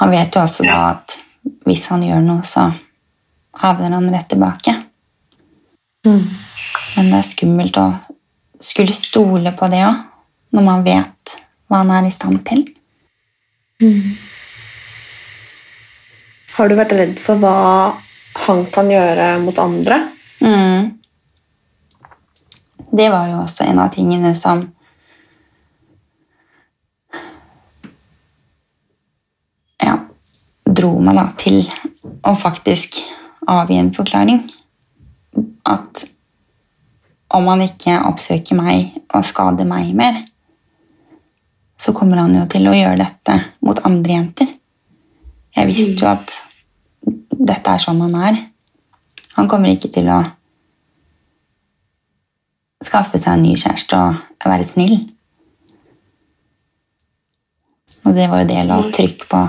Han 0.01 0.12
vet 0.12 0.34
jo 0.34 0.41
også 0.41 0.65
da 0.65 0.79
at 0.95 1.13
hvis 1.67 1.86
han 1.91 2.01
gjør 2.03 2.25
noe, 2.25 2.41
så 2.41 2.65
havner 3.62 3.93
han 3.95 4.10
rett 4.12 4.27
tilbake. 4.34 4.73
Men 6.95 7.09
det 7.12 7.19
er 7.19 7.27
skummelt 7.27 7.79
å 7.81 7.88
skulle 8.63 8.95
stole 8.95 9.51
på 9.57 9.69
det 9.71 9.83
òg, 9.86 10.03
når 10.53 10.65
man 10.65 10.86
vet 10.86 11.38
hva 11.67 11.81
han 11.81 11.91
er 11.95 12.07
i 12.07 12.13
stand 12.13 12.43
til. 12.47 12.65
Har 16.53 16.69
du 16.69 16.75
vært 16.77 16.93
redd 16.95 17.15
for 17.21 17.41
hva 17.41 17.55
han 18.45 18.65
kan 18.73 18.91
gjøre 18.91 19.33
mot 19.43 19.57
andre? 19.62 19.99
Mm. 20.43 20.93
Det 22.93 23.09
var 23.09 23.31
jo 23.31 23.41
også 23.41 23.65
en 23.65 23.81
av 23.81 23.89
tingene 23.95 24.36
som 24.38 24.62
ja, 29.81 29.97
dro 30.63 30.93
meg 31.01 31.17
da 31.17 31.27
til 31.41 31.63
å 32.23 32.36
faktisk 32.38 33.01
avgi 33.49 33.79
en 33.81 33.93
forklaring. 33.95 34.43
At 35.65 36.05
om 37.34 37.48
han 37.50 37.63
ikke 37.65 37.98
oppsøker 38.10 38.58
meg 38.58 38.93
og 39.13 39.26
skader 39.26 39.67
meg 39.67 39.93
mer, 39.98 40.22
så 41.78 41.93
kommer 41.96 42.22
han 42.22 42.36
jo 42.38 42.46
til 42.52 42.69
å 42.69 42.76
gjøre 42.76 43.02
dette 43.02 43.38
mot 43.65 43.80
andre 43.88 44.13
jenter. 44.13 44.52
Jeg 45.54 45.69
visste 45.69 46.06
jo 46.06 46.12
at 46.12 46.38
dette 47.34 47.74
er 47.74 47.82
sånn 47.82 48.02
han 48.06 48.15
er. 48.30 48.39
Han 49.38 49.50
kommer 49.50 49.74
ikke 49.74 49.91
til 49.93 50.08
å 50.13 50.22
skaffe 52.84 53.17
seg 53.17 53.34
en 53.36 53.46
ny 53.48 53.56
kjæreste 53.58 53.98
og 53.98 54.48
være 54.48 54.69
snill. 54.69 54.96
Og 58.04 58.15
det 58.15 58.30
var 58.30 58.43
jo 58.43 58.50
det 58.50 58.58
jeg 58.60 58.69
la 58.69 58.80
trykk 58.93 59.28
på 59.32 59.43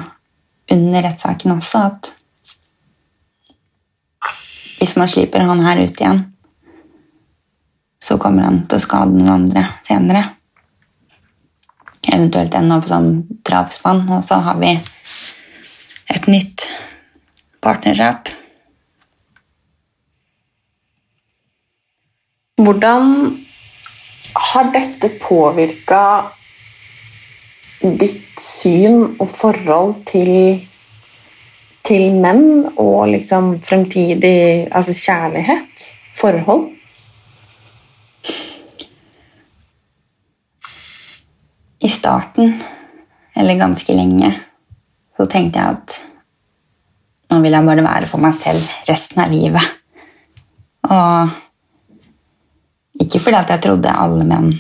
under 0.75 1.05
rettssaken 1.05 1.57
også, 1.59 1.81
at 1.91 2.13
hvis 4.79 4.95
man 4.97 5.11
slipper 5.11 5.45
han 5.45 5.63
her 5.65 5.83
ut 5.85 6.01
igjen, 6.01 6.23
så 8.05 8.19
kommer 8.21 8.45
han 8.45 8.65
til 8.69 8.77
å 8.77 8.85
skade 8.85 9.17
noen 9.17 9.33
andre 9.33 9.65
senere. 9.87 10.25
Eventuelt 12.05 12.55
ende 12.59 12.77
opp 12.77 12.89
som 12.91 13.07
drapsmann, 13.49 14.05
og 14.13 14.21
så 14.27 14.43
har 14.45 14.59
vi 14.61 14.75
et 16.13 16.29
nytt 16.29 16.67
partnerdrap. 17.65 18.29
Hvordan 22.61 23.09
har 24.53 24.71
dette 24.75 25.11
påvirka 25.23 26.05
ditt 27.81 28.37
syn 28.41 29.17
og 29.17 29.27
forhold 29.33 29.97
til, 30.13 30.61
til 31.85 32.07
menn 32.21 32.69
og 32.77 33.09
liksom 33.17 33.55
fremtidig 33.65 34.69
altså 34.71 34.95
kjærlighet? 35.01 35.91
Forhold? 36.15 36.69
I 41.85 41.91
starten, 41.93 42.55
eller 43.37 43.61
ganske 43.61 43.95
lenge, 43.97 44.31
så 45.17 45.27
tenkte 45.31 45.61
jeg 45.61 45.77
at 45.77 45.97
nå 47.33 47.41
vil 47.43 47.57
jeg 47.57 47.67
bare 47.67 47.85
være 47.85 48.09
for 48.09 48.23
meg 48.23 48.37
selv 48.39 48.63
resten 48.89 49.21
av 49.25 49.33
livet. 49.33 49.65
Og 50.89 51.35
ikke 53.05 53.21
fordi 53.21 53.41
at 53.41 53.51
jeg 53.55 53.65
trodde 53.65 53.91
alle 53.91 54.25
menn 54.29 54.53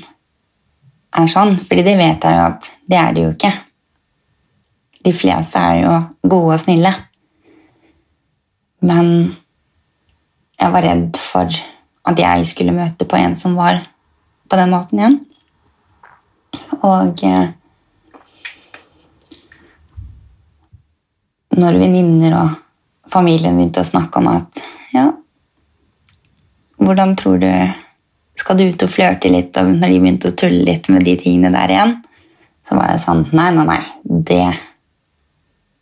er 1.14 1.30
sånn, 1.30 1.56
fordi 1.62 1.84
det 1.86 1.96
vet 2.00 2.24
jeg 2.26 2.36
jo 2.36 2.44
at 2.48 2.70
det 2.90 2.98
er 2.98 3.14
de 3.14 3.24
jo 3.26 3.32
ikke. 3.34 3.52
De 5.04 5.12
fleste 5.14 5.60
er 5.60 5.82
jo 5.84 5.94
gode 6.26 6.56
og 6.56 6.62
snille. 6.62 6.92
Men 8.84 9.06
jeg 10.60 10.72
var 10.74 10.84
redd 10.84 11.20
for 11.20 11.48
at 12.04 12.20
jeg 12.20 12.48
skulle 12.50 12.74
møte 12.76 13.06
på 13.08 13.16
en 13.20 13.36
som 13.38 13.54
var 13.56 13.80
på 14.50 14.58
den 14.58 14.72
måten 14.72 15.00
igjen. 15.00 15.20
Og 16.80 17.24
eh, 17.26 17.52
når 21.54 21.78
venninner 21.80 22.36
og 22.38 23.12
familien 23.12 23.56
begynte 23.56 23.84
å 23.84 23.88
snakke 23.88 24.20
om 24.20 24.30
at 24.32 24.62
ja, 24.94 25.08
hvordan 26.82 27.14
tror 27.18 27.38
du 27.42 27.50
skal 28.38 28.58
du 28.58 28.66
ut 28.66 28.82
og 28.82 28.90
flørte 28.90 29.30
litt, 29.30 29.54
og 29.60 29.70
når 29.78 29.92
de 29.92 30.00
begynte 30.02 30.32
å 30.32 30.36
tulle 30.36 30.64
litt 30.66 30.90
med 30.90 31.06
de 31.06 31.14
tingene 31.20 31.52
der 31.54 31.70
igjen, 31.70 31.94
så 32.66 32.78
var 32.78 32.90
jeg 32.92 33.02
sånn 33.04 33.26
Nei, 33.36 33.50
nei, 33.54 33.66
nei. 33.68 33.80
Det, 34.02 34.42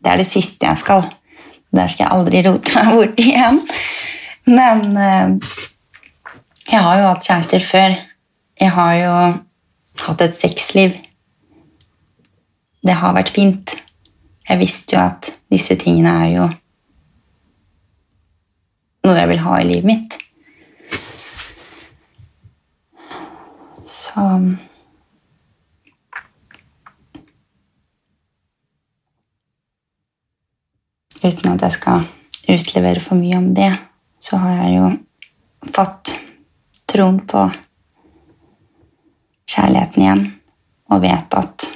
det 0.02 0.12
er 0.12 0.20
det 0.20 0.28
siste 0.28 0.68
jeg 0.68 0.82
skal. 0.82 1.06
Der 1.72 1.88
skal 1.88 2.04
jeg 2.04 2.16
aldri 2.18 2.42
rote 2.44 2.74
meg 2.76 2.96
bort 2.96 3.22
igjen. 3.22 3.60
Men 4.50 4.82
eh, 4.98 5.54
jeg 6.68 6.82
har 6.84 7.00
jo 7.00 7.08
hatt 7.08 7.28
kjærester 7.28 7.64
før. 7.64 7.96
Jeg 8.60 8.74
har 8.76 8.94
jo 8.98 9.14
hatt 10.00 10.20
et 10.24 10.36
sexliv. 10.36 10.96
Det 12.82 12.94
har 12.98 13.14
vært 13.14 13.32
fint. 13.34 13.76
Jeg 14.48 14.58
visste 14.58 14.96
jo 14.96 15.02
at 15.04 15.30
disse 15.52 15.76
tingene 15.78 16.12
er 16.24 16.32
jo 16.32 16.48
noe 19.02 19.18
jeg 19.18 19.30
vil 19.32 19.42
ha 19.42 19.60
i 19.60 19.68
livet 19.68 19.88
mitt. 19.88 20.18
Så 23.86 24.26
Uten 31.22 31.52
at 31.52 31.62
jeg 31.62 31.74
skal 31.76 32.06
utlevere 32.50 33.00
for 33.00 33.14
mye 33.14 33.36
om 33.38 33.52
det, 33.54 33.70
så 34.18 34.40
har 34.42 34.56
jeg 34.56 34.72
jo 34.74 34.88
fått 35.70 36.16
troen 36.90 37.20
på 37.30 37.44
kjærligheten 39.52 40.02
igjen 40.02 40.24
og 40.92 41.04
vet 41.04 41.38
at 41.38 41.68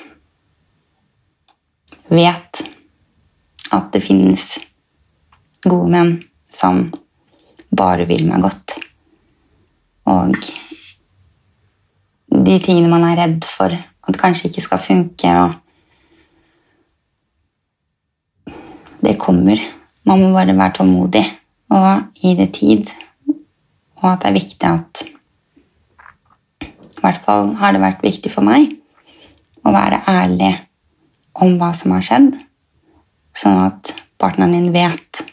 Vet 2.07 2.61
at 3.75 3.89
det 3.91 3.99
finnes 4.05 4.45
gode 5.67 5.91
menn 5.91 6.13
som 6.47 6.85
bare 7.75 8.07
vil 8.07 8.23
meg 8.29 8.45
godt. 8.45 8.77
Og 10.07 10.37
de 12.47 12.59
tingene 12.63 12.91
man 12.93 13.05
er 13.09 13.19
redd 13.19 13.49
for 13.51 13.75
at 13.75 14.21
kanskje 14.21 14.49
ikke 14.53 14.63
skal 14.69 14.79
funke. 14.85 15.33
og 15.35 15.51
Det 19.03 19.19
kommer. 19.19 19.59
Man 20.07 20.23
må 20.23 20.31
bare 20.37 20.55
være 20.55 20.77
tålmodig 20.79 21.27
og 21.75 22.07
gi 22.15 22.37
det 22.39 22.53
tid. 22.55 22.95
Og 23.99 24.13
at 24.13 24.23
det 24.23 24.29
er 24.31 24.39
viktig 24.39 24.69
at 24.71 25.16
I 26.97 27.03
hvert 27.05 27.23
fall 27.25 27.55
har 27.61 27.75
det 27.75 27.83
vært 27.83 28.05
viktig 28.05 28.33
for 28.33 28.47
meg 28.47 28.73
å 29.67 29.73
være 29.75 30.03
ærlig 30.09 30.53
om 31.37 31.57
hva 31.61 31.73
som 31.77 31.93
har 31.93 32.05
skjedd, 32.05 32.31
sånn 33.37 33.59
at 33.67 33.93
partneren 34.21 34.55
din 34.57 34.71
vet 34.75 35.25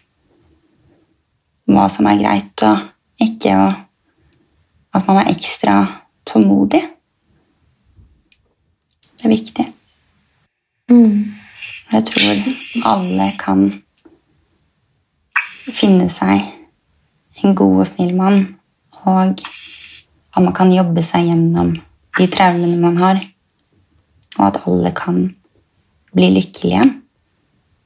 hva 1.72 1.88
som 1.92 2.10
er 2.10 2.20
greit 2.20 2.66
og 2.68 3.24
ikke, 3.24 3.54
at 4.94 5.08
man 5.08 5.22
er 5.22 5.32
ekstra 5.32 5.78
tålmodig. 6.28 6.82
Det 9.16 9.30
er 9.30 9.32
viktig. 9.32 9.66
Jeg 11.94 12.06
tror 12.10 12.44
alle 12.90 13.30
kan 13.40 13.70
finne 15.72 16.10
seg 16.12 16.44
en 17.44 17.56
god 17.58 17.80
og 17.86 17.88
snill 17.88 18.14
mann, 18.18 18.42
og 19.08 19.40
at 20.34 20.44
man 20.44 20.54
kan 20.56 20.72
jobbe 20.74 21.04
seg 21.06 21.28
gjennom 21.30 21.76
de 22.18 22.28
traumene 22.30 22.80
man 22.82 22.98
har, 23.02 23.22
og 24.40 24.46
at 24.48 24.62
alle 24.66 24.92
kan 24.98 25.20
bli 26.14 26.30
lykkelig 26.34 26.72
igjen. 26.72 26.94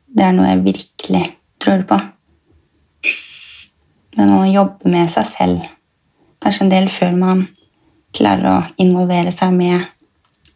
Det 0.08 0.26
er 0.26 0.36
noe 0.36 0.50
jeg 0.50 0.64
virkelig 0.66 1.24
tror 1.64 1.84
på. 1.88 2.00
Men 4.18 4.32
man 4.32 4.40
må 4.40 4.48
jobbe 4.50 4.90
med 4.92 5.12
seg 5.14 5.28
selv. 5.30 5.66
Kanskje 6.42 6.66
en 6.66 6.74
del 6.74 6.88
før 6.92 7.16
man 7.18 7.48
klarer 8.16 8.48
å 8.50 8.58
involvere 8.82 9.34
seg 9.36 9.54
med 9.54 9.84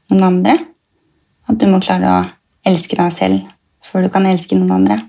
noen 0.10 0.28
andre. 0.32 0.56
At 1.50 1.60
du 1.60 1.68
må 1.70 1.82
klare 1.84 2.10
å 2.10 2.22
elske 2.68 2.98
deg 2.98 3.14
selv 3.16 3.50
før 3.86 4.06
du 4.06 4.12
kan 4.14 4.28
elske 4.30 4.56
noen 4.56 4.76
andre. 4.80 5.00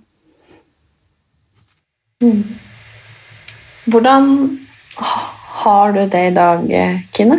Hvordan 3.86 4.28
har 5.62 5.92
du 5.94 6.02
det 6.10 6.26
i 6.28 6.34
dag, 6.34 6.68
Kine? 7.14 7.38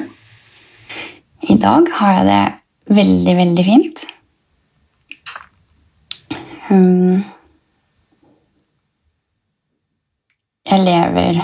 I 1.44 1.56
dag 1.60 1.90
har 2.00 2.20
jeg 2.20 2.28
det 2.30 2.44
veldig, 2.96 3.36
veldig 3.38 3.66
fint. 3.68 4.04
Um, 6.70 7.24
jeg 10.64 10.86
lever 10.86 11.42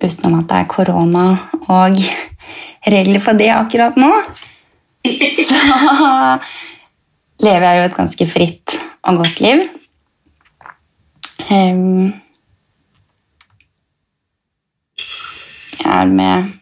utenom 0.00 0.38
at 0.38 0.46
det 0.48 0.60
er 0.60 0.70
korona 0.70 1.24
og 1.66 1.98
regler 2.86 3.24
for 3.24 3.36
det 3.36 3.50
akkurat 3.52 3.98
nå. 4.00 4.12
Så 5.50 5.58
lever 7.42 7.66
jeg 7.66 7.80
jo 7.80 7.84
et 7.88 7.98
ganske 7.98 8.30
fritt 8.30 8.78
og 9.10 9.22
godt 9.24 9.42
liv. 9.44 9.66
Um, 11.50 12.12
er 15.84 16.06
med 16.06 16.56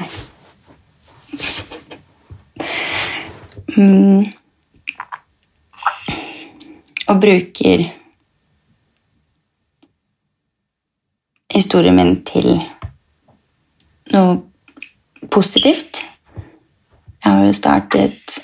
Nei. 0.00 0.08
Mm. 3.76 4.24
Og 7.08 7.20
bruker 7.20 7.84
historien 11.50 11.96
min 11.96 12.14
til 12.26 12.52
noe 14.14 14.36
positivt. 15.30 16.04
Jeg 17.20 17.32
har 17.32 17.44
jo 17.46 17.56
startet 17.56 18.38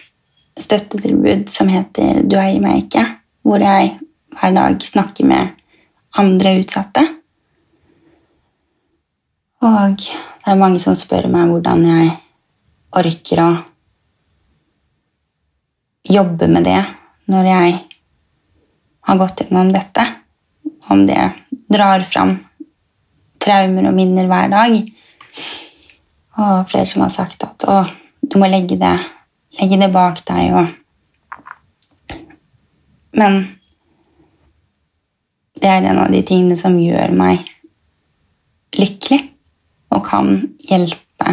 støttetilbud 0.61 1.49
som 1.53 1.71
heter 1.73 2.23
Du 2.29 2.37
eier 2.41 2.61
meg 2.63 2.85
ikke, 2.85 3.05
hvor 3.47 3.63
jeg 3.63 3.97
hver 4.37 4.57
dag 4.57 4.83
snakker 4.85 5.29
med 5.29 5.55
andre 6.17 6.59
utsatte. 6.61 7.07
Og 9.67 9.99
det 9.99 10.53
er 10.53 10.59
mange 10.61 10.79
som 10.83 10.95
spør 10.99 11.27
meg 11.33 11.51
hvordan 11.51 11.83
jeg 11.89 12.11
orker 12.97 13.43
å 13.43 13.51
jobbe 16.07 16.47
med 16.53 16.69
det 16.69 16.83
når 17.33 17.49
jeg 17.51 17.73
har 19.09 19.19
gått 19.19 19.43
gjennom 19.43 19.73
dette. 19.75 20.05
Om 20.87 21.03
det 21.09 21.19
drar 21.73 22.05
fram 22.07 22.37
traumer 23.43 23.89
og 23.91 23.97
minner 23.97 24.31
hver 24.31 24.53
dag. 24.55 24.77
Og 26.37 26.71
flere 26.71 26.87
som 26.87 27.03
har 27.03 27.13
sagt 27.15 27.43
at 27.43 27.67
å, 27.67 27.81
du 28.23 28.39
må 28.39 28.47
legge 28.51 28.79
det, 28.79 28.95
legge 29.59 29.81
det 29.83 29.91
bak 29.95 30.23
deg. 30.31 30.55
Og... 30.55 30.67
Men 33.19 33.41
det 35.59 35.73
er 35.73 35.91
en 35.91 36.05
av 36.05 36.13
de 36.15 36.23
tingene 36.23 36.59
som 36.61 36.79
gjør 36.79 37.17
meg 37.19 37.43
lykkelig 38.77 39.36
og 39.97 40.05
kan 40.05 40.31
hjelpe 40.69 41.33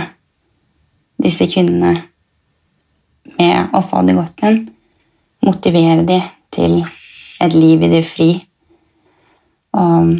disse 1.23 1.47
kvinnene 1.51 1.93
med 3.37 3.75
å 3.75 3.81
få 3.83 4.03
det 4.07 4.15
godt 4.17 4.39
igjen. 4.39 4.61
Motivere 5.43 6.03
dem 6.07 6.29
til 6.53 6.79
et 7.43 7.55
liv 7.57 7.83
i 7.83 7.91
det 7.91 8.03
fri. 8.07 8.29
Og 9.75 10.13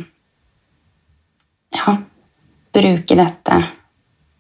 ja, 1.74 1.96
bruke 2.74 3.18
dette 3.20 3.60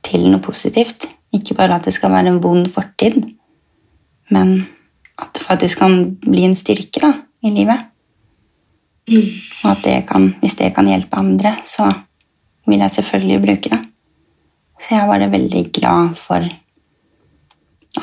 til 0.03 0.27
noe 0.27 0.43
positivt. 0.43 1.07
Ikke 1.33 1.55
bare 1.57 1.79
at 1.79 1.87
det 1.87 1.95
skal 1.95 2.13
være 2.13 2.33
en 2.33 2.41
vond 2.43 2.67
fortid, 2.69 3.23
men 4.33 4.53
at 5.17 5.31
det 5.33 5.45
faktisk 5.45 5.81
kan 5.81 5.95
bli 6.21 6.43
en 6.45 6.57
styrke 6.57 7.01
da, 7.01 7.13
i 7.45 7.53
livet. 7.53 7.89
Og 9.13 9.71
at 9.71 9.81
det 9.85 9.97
kan, 10.09 10.33
hvis 10.41 10.59
det 10.59 10.73
kan 10.75 10.87
hjelpe 10.89 11.19
andre, 11.19 11.55
så 11.65 11.89
vil 12.69 12.83
jeg 12.83 12.95
selvfølgelig 12.99 13.41
bruke 13.47 13.73
det. 13.73 13.81
Så 14.79 14.95
jeg 14.95 15.01
er 15.03 15.09
bare 15.09 15.31
veldig 15.31 15.63
glad 15.75 16.15
for 16.19 16.47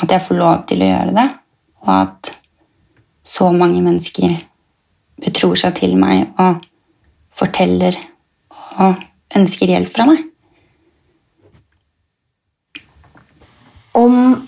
at 0.01 0.13
jeg 0.15 0.23
får 0.23 0.39
lov 0.39 0.65
til 0.71 0.85
å 0.85 0.91
gjøre 0.91 1.15
det, 1.17 1.27
og 1.83 1.91
at 1.97 2.31
så 3.27 3.51
mange 3.53 3.83
mennesker 3.85 4.37
betror 5.21 5.59
seg 5.61 5.75
til 5.81 5.97
meg 6.01 6.31
og 6.41 6.63
forteller 7.35 7.99
og 8.81 9.03
ønsker 9.37 9.71
hjelp 9.71 9.91
fra 9.93 10.07
meg. 10.11 10.25
Om 13.95 14.47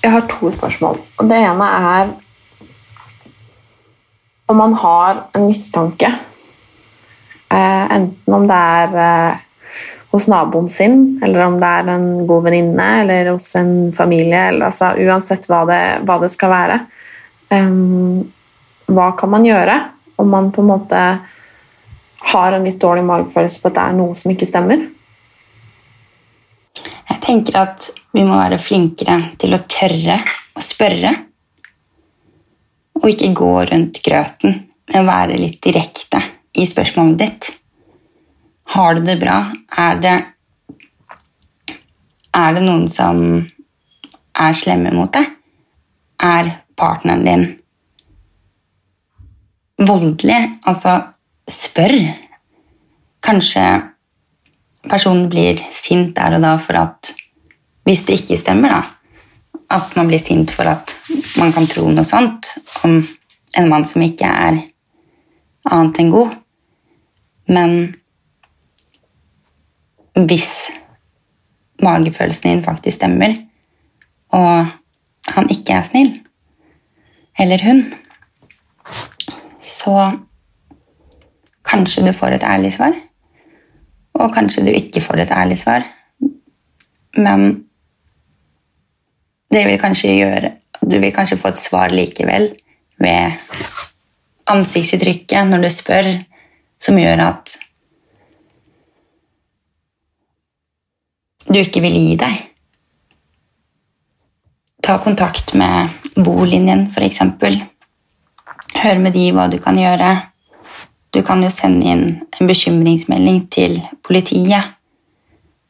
Jeg 0.00 0.14
har 0.14 0.22
to 0.32 0.48
spørsmål. 0.48 0.96
Og 1.20 1.26
det 1.28 1.36
ene 1.44 1.64
er 1.76 2.12
om 4.48 4.56
man 4.56 4.72
har 4.74 5.18
en 5.36 5.44
mistanke, 5.44 6.08
eh, 7.52 7.84
enten 7.94 8.34
om 8.34 8.46
det 8.48 8.56
er 8.56 8.96
eh, 9.02 9.42
hos 10.10 10.26
naboen 10.26 10.68
sin, 10.70 11.20
eller 11.22 11.44
om 11.46 11.58
det 11.60 11.70
er 11.70 11.90
en 11.92 12.08
god 12.26 12.48
venninne, 12.48 12.86
eller 13.02 13.30
hos 13.30 13.52
en 13.58 13.92
familie, 13.94 14.48
eller, 14.50 14.66
altså, 14.66 14.92
uansett 14.98 15.46
hva 15.50 15.62
det, 15.68 15.82
hva 16.06 16.18
det 16.22 16.30
skal 16.32 16.50
være. 16.50 16.78
Um, 17.50 18.24
hva 18.90 19.12
kan 19.18 19.30
man 19.30 19.46
gjøre 19.46 19.76
om 20.20 20.30
man 20.30 20.50
på 20.54 20.64
en 20.64 20.70
måte 20.70 21.02
har 22.30 22.52
en 22.52 22.66
litt 22.66 22.80
dårlig 22.82 23.04
magefølelse 23.06 23.62
på 23.62 23.70
at 23.70 23.78
det 23.78 23.84
er 23.86 23.96
noe 24.00 24.18
som 24.18 24.34
ikke 24.34 24.48
stemmer? 24.48 24.82
Jeg 27.10 27.22
tenker 27.22 27.58
at 27.62 27.88
vi 28.14 28.26
må 28.26 28.34
være 28.38 28.58
flinkere 28.62 29.16
til 29.38 29.54
å 29.54 29.62
tørre 29.70 30.18
å 30.58 30.64
spørre. 30.64 31.14
Og 33.00 33.06
ikke 33.08 33.32
gå 33.38 33.52
rundt 33.70 34.02
grøten, 34.04 34.58
men 34.90 35.08
være 35.08 35.38
litt 35.38 35.62
direkte 35.64 36.20
i 36.58 36.66
spørsmålet 36.68 37.18
ditt. 37.22 37.50
Har 38.70 38.94
du 38.94 39.00
det 39.02 39.16
bra? 39.18 39.38
Er 39.78 39.98
det, 39.98 40.16
er 42.34 42.52
det 42.54 42.62
noen 42.62 42.86
som 42.90 43.22
er 44.38 44.54
slemme 44.54 44.92
mot 44.94 45.10
deg? 45.10 45.26
Er 46.22 46.52
partneren 46.78 47.26
din 47.26 47.46
voldelig? 49.80 50.38
Altså, 50.70 51.00
spør. 51.50 51.96
Kanskje 53.26 53.64
personen 54.86 55.26
blir 55.32 55.58
sint 55.74 56.14
der 56.16 56.38
og 56.38 56.46
da 56.46 56.54
for 56.62 56.78
at 56.78 57.14
Hvis 57.84 58.04
det 58.06 58.20
ikke 58.20 58.36
stemmer, 58.38 58.70
da. 58.70 58.82
At 59.72 59.96
man 59.96 60.06
blir 60.06 60.20
sint 60.22 60.52
for 60.52 60.68
at 60.68 60.92
man 61.40 61.50
kan 61.50 61.66
tro 61.66 61.88
noe 61.88 62.04
sånt 62.04 62.52
om 62.84 63.00
en 63.56 63.68
mann 63.70 63.86
som 63.88 64.04
ikke 64.04 64.28
er 64.28 64.58
annet 65.64 65.98
enn 65.98 66.12
god. 66.12 66.36
Men 67.48 67.96
hvis 70.14 70.70
magefølelsen 71.82 72.50
din 72.50 72.64
faktisk 72.64 72.96
stemmer, 72.96 73.34
og 74.30 74.66
han 75.34 75.50
ikke 75.50 75.72
er 75.72 75.86
snill, 75.86 76.12
eller 77.38 77.62
hun, 77.64 77.84
så 79.62 80.18
kanskje 81.64 82.06
du 82.06 82.12
får 82.16 82.36
et 82.36 82.46
ærlig 82.46 82.72
svar. 82.74 82.96
Og 84.20 84.32
kanskje 84.34 84.66
du 84.66 84.72
ikke 84.74 85.00
får 85.00 85.22
et 85.22 85.30
ærlig 85.32 85.58
svar. 85.58 85.84
Men 87.16 87.64
det 89.50 89.66
vil 89.66 89.80
kanskje 89.80 90.16
gjøre 90.16 90.56
Du 90.80 90.96
vil 90.98 91.12
kanskje 91.12 91.36
få 91.36 91.50
et 91.52 91.58
svar 91.60 91.92
likevel 91.92 92.46
ved 92.98 93.36
ansiktsuttrykket 94.48 95.46
når 95.46 95.62
du 95.62 95.68
spør, 95.68 96.06
som 96.80 96.96
gjør 96.98 97.20
at 97.20 97.56
du 101.46 101.58
ikke 101.60 101.82
vil 101.84 101.96
gi 101.96 102.16
deg. 102.20 102.46
Ta 104.80 104.96
kontakt 105.02 105.54
med 105.54 105.92
bolinjen, 106.16 106.88
f.eks. 106.90 107.20
Hør 108.80 109.00
med 109.02 109.14
de 109.16 109.26
hva 109.34 109.46
du 109.52 109.58
kan 109.62 109.78
gjøre. 109.78 110.10
Du 111.10 111.22
kan 111.26 111.42
jo 111.42 111.50
sende 111.52 111.88
inn 111.90 112.04
en 112.38 112.50
bekymringsmelding 112.50 113.44
til 113.52 113.80
politiet. 114.06 114.76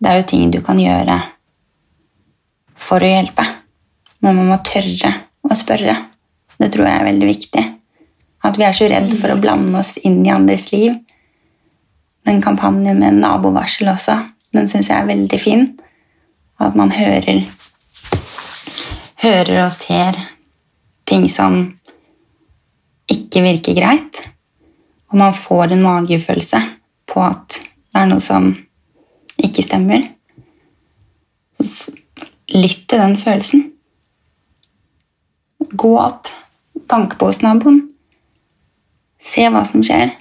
Det 0.00 0.10
er 0.10 0.20
jo 0.20 0.28
ting 0.28 0.50
du 0.52 0.60
kan 0.64 0.78
gjøre 0.80 1.18
for 2.80 3.02
å 3.02 3.10
hjelpe. 3.10 3.44
Men 4.20 4.36
man 4.36 4.50
må 4.52 4.58
tørre 4.64 5.12
å 5.44 5.56
spørre. 5.56 5.96
Det 6.60 6.68
tror 6.72 6.88
jeg 6.88 6.98
er 6.98 7.08
veldig 7.08 7.28
viktig. 7.28 7.64
At 8.44 8.56
vi 8.60 8.66
er 8.66 8.76
så 8.76 8.88
redd 8.88 9.12
for 9.20 9.32
å 9.32 9.40
blande 9.40 9.72
oss 9.80 9.94
inn 10.04 10.20
i 10.24 10.32
andres 10.32 10.68
liv. 10.72 10.96
Den 12.28 12.40
kampanjen 12.44 13.00
med 13.00 13.20
nabovarsel 13.20 13.88
også, 13.92 14.16
den 14.54 14.68
syns 14.68 14.90
jeg 14.90 14.98
er 14.98 15.08
veldig 15.08 15.40
fin. 15.40 15.66
At 16.60 16.76
man 16.76 16.92
hører, 16.92 17.44
hører 19.22 19.64
og 19.64 19.72
ser 19.72 20.18
ting 21.08 21.26
som 21.32 21.62
ikke 23.10 23.42
virker 23.42 23.78
greit, 23.78 24.20
og 25.10 25.18
man 25.18 25.34
får 25.34 25.72
en 25.74 25.82
magefølelse 25.82 26.60
på 27.10 27.22
at 27.24 27.60
det 27.90 27.98
er 27.98 28.10
noe 28.10 28.22
som 28.22 28.52
ikke 29.40 29.64
stemmer, 29.66 30.04
så 31.58 31.90
lytt 32.54 32.86
til 32.88 33.02
den 33.02 33.16
følelsen. 33.18 33.64
Gå 35.76 35.90
opp, 35.98 36.28
bank 36.88 37.18
på 37.18 37.30
hos 37.30 37.42
naboen, 37.42 37.82
se 39.20 39.48
hva 39.50 39.64
som 39.68 39.82
skjer. 39.84 40.14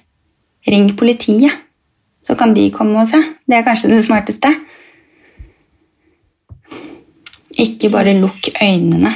Ring 0.69 0.89
politiet, 0.97 1.53
så 2.29 2.35
kan 2.37 2.51
de 2.53 2.67
komme 2.69 2.99
og 3.01 3.07
se. 3.09 3.17
Det 3.49 3.57
er 3.57 3.65
kanskje 3.65 3.89
det 3.89 4.03
smarteste. 4.05 4.51
Ikke 7.57 7.89
bare 7.89 8.13
lukk 8.19 8.51
øynene 8.61 9.15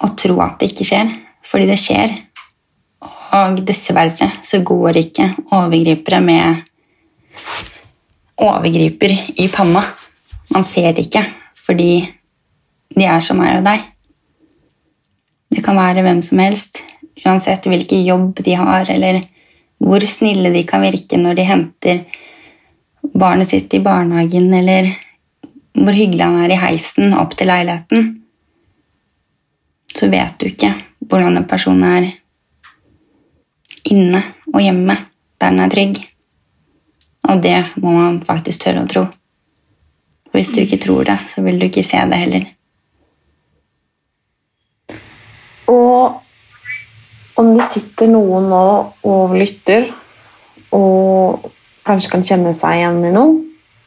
og 0.00 0.14
tro 0.16 0.38
at 0.40 0.56
det 0.62 0.70
ikke 0.72 0.86
skjer, 0.88 1.10
fordi 1.44 1.68
det 1.68 1.76
skjer. 1.82 2.14
Og 3.36 3.60
dessverre 3.68 4.30
så 4.40 4.62
går 4.64 5.02
ikke 5.02 5.28
overgripere 5.52 6.22
med 6.24 6.64
overgriper 8.40 9.12
i 9.36 9.50
panna. 9.52 9.84
Man 10.56 10.64
ser 10.64 10.96
det 10.96 11.10
ikke, 11.10 11.26
fordi 11.66 12.00
de 12.96 13.04
er 13.04 13.20
som 13.20 13.44
meg 13.44 13.58
og 13.60 13.68
deg. 13.68 13.84
Det 15.52 15.60
kan 15.62 15.76
være 15.76 16.00
hvem 16.00 16.24
som 16.24 16.40
helst, 16.40 16.80
uansett 17.26 17.68
hvilken 17.68 18.06
jobb 18.08 18.40
de 18.40 18.56
har, 18.56 18.88
eller 18.88 19.26
hvor 19.84 20.00
snille 20.08 20.48
de 20.54 20.64
kan 20.64 20.80
virke 20.80 21.20
når 21.20 21.36
de 21.36 21.50
henter 21.52 22.06
barnet 23.14 23.48
sitt 23.48 23.74
i 23.74 23.80
barnehagen, 23.80 24.54
eller 24.54 24.90
hvor 25.74 25.94
hyggelig 25.94 26.24
han 26.24 26.42
er 26.44 26.54
i 26.54 26.60
heisen 26.60 27.14
opp 27.18 27.36
til 27.38 27.50
leiligheten. 27.50 28.10
Så 29.94 30.10
vet 30.10 30.38
du 30.38 30.48
ikke 30.50 30.72
hvordan 31.04 31.38
en 31.38 31.48
person 31.48 31.82
er 31.86 32.08
inne 33.90 34.22
og 34.52 34.62
hjemme, 34.62 34.96
der 35.38 35.52
den 35.52 35.62
er 35.62 35.72
trygg. 35.72 36.00
Og 37.28 37.42
det 37.42 37.58
må 37.80 37.94
man 37.94 38.20
faktisk 38.26 38.64
tørre 38.64 38.84
å 38.84 38.90
tro. 38.90 39.04
For 40.28 40.40
hvis 40.40 40.52
du 40.54 40.60
ikke 40.64 40.80
tror 40.82 41.06
det, 41.08 41.18
så 41.30 41.44
vil 41.44 41.60
du 41.60 41.68
ikke 41.68 41.86
se 41.86 42.00
det 42.10 42.20
heller. 42.20 42.46
Og 45.70 46.20
om 47.40 47.50
det 47.54 47.66
sitter 47.66 48.10
noen 48.10 48.50
nå 48.50 48.64
og 49.10 49.36
lytter 49.38 49.88
og 50.74 51.50
kanskje 51.84 52.12
kan 52.12 52.26
kjenne 52.26 52.54
seg 52.56 52.80
igjen 52.80 53.00
i 53.04 53.14
noe, 53.14 53.40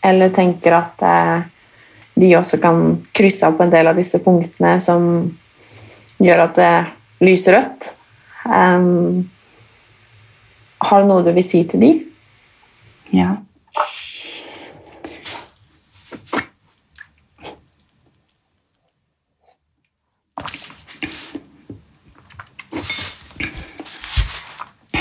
eller 0.06 0.34
tenker 0.34 0.78
at 0.78 1.06
eh, 1.06 1.38
de 2.18 2.34
også 2.38 2.62
kan 2.62 2.84
krysse 3.16 3.46
av 3.46 3.58
på 3.58 3.66
en 3.66 3.74
del 3.74 3.90
av 3.90 3.98
disse 3.98 4.22
punktene 4.24 4.78
som 4.82 5.04
gjør 6.22 6.48
at 6.48 6.58
det 6.58 6.74
lyser 7.26 7.58
rødt, 7.58 7.98
Um, 8.48 9.30
har 10.78 11.02
du 11.02 11.10
noe 11.10 11.24
du 11.26 11.34
vil 11.36 11.44
si 11.44 11.64
til 11.68 11.82
de? 11.84 11.92
Ja. 13.12 13.36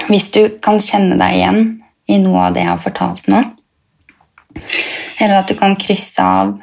Hvis 0.07 0.31
du 0.35 0.43
kan 0.63 0.79
kjenne 0.83 1.19
deg 1.19 1.39
igjen 1.39 1.63
i 2.07 2.19
noe 2.23 2.49
av 2.49 2.57
det 2.57 2.65
jeg 2.65 2.73
har 2.73 2.83
fortalt 2.83 3.29
nå, 3.31 3.43
eller 5.21 5.39
at 5.41 5.51
du 5.51 5.57
kan 5.59 5.77
krysse 5.81 6.23
av 6.23 6.57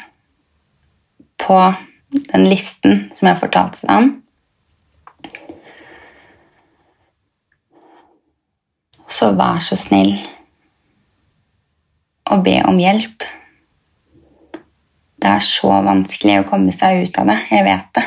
på 1.44 1.60
den 2.32 2.46
listen 2.48 3.08
som 3.18 3.30
jeg 3.30 3.42
fortalte 3.42 3.84
deg 3.84 3.96
om, 3.98 4.12
så 9.14 9.34
vær 9.38 9.62
så 9.62 9.78
snill 9.78 10.16
å 12.34 12.40
be 12.42 12.56
om 12.66 12.80
hjelp. 12.82 13.26
Det 15.24 15.30
er 15.30 15.44
så 15.46 15.70
vanskelig 15.86 16.42
å 16.42 16.48
komme 16.48 16.74
seg 16.76 17.06
ut 17.06 17.20
av 17.22 17.30
det. 17.30 17.38
Jeg 17.52 17.66
vet 17.68 17.90
det. 17.96 18.04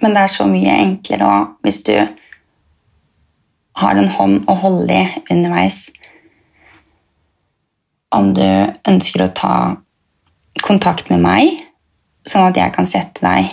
Men 0.00 0.14
det 0.16 0.24
er 0.24 0.32
så 0.32 0.46
mye 0.48 0.76
enklere 0.82 1.28
å, 1.28 1.38
hvis 1.64 1.80
du 1.88 1.94
har 3.80 3.98
en 3.98 4.10
hånd 4.16 4.46
å 4.50 4.56
holde 4.62 4.96
i 4.96 5.22
underveis 5.32 5.88
Om 8.14 8.32
du 8.34 8.46
ønsker 8.90 9.22
å 9.24 9.32
ta 9.34 9.54
kontakt 10.66 11.12
med 11.12 11.22
meg, 11.22 11.60
sånn 12.26 12.48
at 12.48 12.58
jeg 12.58 12.74
kan 12.74 12.88
sette 12.90 13.22
deg 13.22 13.52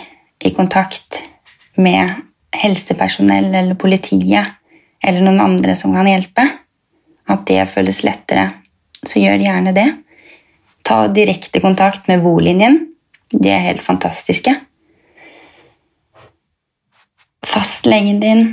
i 0.49 0.51
kontakt 0.57 1.21
med 1.77 2.23
helsepersonell 2.57 3.51
eller 3.53 3.77
politiet 3.79 4.57
eller 5.03 5.21
noen 5.21 5.43
andre 5.43 5.75
som 5.77 5.93
kan 5.93 6.09
hjelpe, 6.09 6.43
at 7.29 7.45
det 7.47 7.67
føles 7.69 8.01
lettere, 8.07 8.49
så 9.05 9.21
gjør 9.21 9.45
gjerne 9.45 9.73
det. 9.75 9.87
Ta 10.87 11.05
direkte 11.11 11.61
kontakt 11.63 12.07
med 12.09 12.23
Volinjen. 12.23 12.79
De 13.29 13.51
er 13.51 13.65
helt 13.65 13.83
fantastiske. 13.83 14.53
Fastlegen 17.45 18.21
din, 18.23 18.45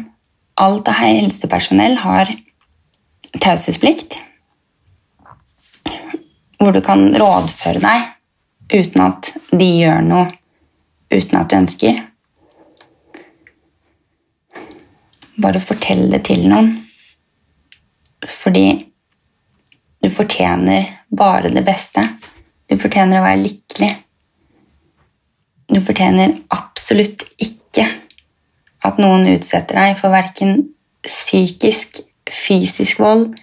alt 0.55 0.89
av 0.89 0.95
helsepersonell 0.95 1.97
har 2.05 2.31
taushetsplikt, 3.43 4.21
hvor 6.59 6.73
du 6.73 6.81
kan 6.85 7.11
rådføre 7.19 7.83
deg 7.83 8.11
uten 8.75 9.03
at 9.05 9.33
de 9.53 9.67
gjør 9.81 10.05
noe 10.07 10.29
uten 11.13 11.39
at 11.39 11.51
du 11.51 11.57
ønsker. 11.59 12.01
Bare 15.43 15.61
fortell 15.61 16.07
det 16.13 16.23
til 16.31 16.47
noen. 16.49 16.71
Fordi 18.25 18.69
du 20.05 20.09
fortjener 20.13 20.87
bare 21.11 21.51
det 21.53 21.65
beste. 21.67 22.07
Du 22.71 22.79
fortjener 22.81 23.21
å 23.21 23.27
være 23.27 23.43
lykkelig. 23.43 23.91
Du 25.75 25.81
fortjener 25.83 26.39
absolutt 26.55 27.27
ikke 27.43 27.89
at 28.85 29.01
noen 29.01 29.27
utsetter 29.33 29.81
deg 29.81 29.99
for 29.99 30.13
verken 30.13 30.57
psykisk, 31.05 32.03
fysisk 32.31 33.01
vold 33.03 33.35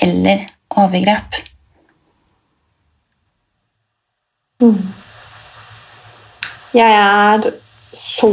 eller 0.00 0.46
overgrep. 0.80 1.38
Jeg 6.70 6.96
er 6.96 7.46
så 7.96 8.32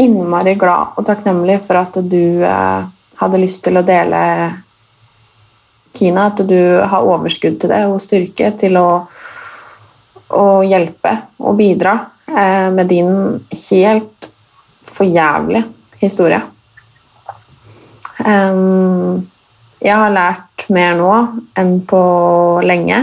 innmari 0.00 0.56
glad 0.58 0.96
og 0.96 1.04
takknemlig 1.06 1.60
for 1.64 1.80
at 1.80 1.98
du 2.04 2.44
eh, 2.44 2.86
hadde 3.20 3.40
lyst 3.40 3.62
til 3.64 3.76
å 3.76 3.84
dele 3.86 4.22
Kina, 5.96 6.26
at 6.28 6.42
du 6.44 6.58
har 6.84 7.06
overskudd 7.08 7.56
til 7.60 7.72
det 7.72 7.84
og 7.88 8.02
styrke 8.04 8.50
til 8.60 8.76
å, 8.76 8.88
å 10.36 10.46
hjelpe 10.66 11.14
og 11.40 11.56
bidra 11.56 11.94
eh, 12.28 12.68
med 12.72 12.90
din 12.92 13.12
helt 13.52 14.15
forjævlige 14.86 15.64
historie. 16.00 16.40
Em, 18.24 19.26
jeg 19.82 19.96
har 19.96 20.12
lært 20.14 20.66
mer 20.72 20.96
nå 20.98 21.12
enn 21.58 21.80
på 21.88 22.02
lenge, 22.64 23.02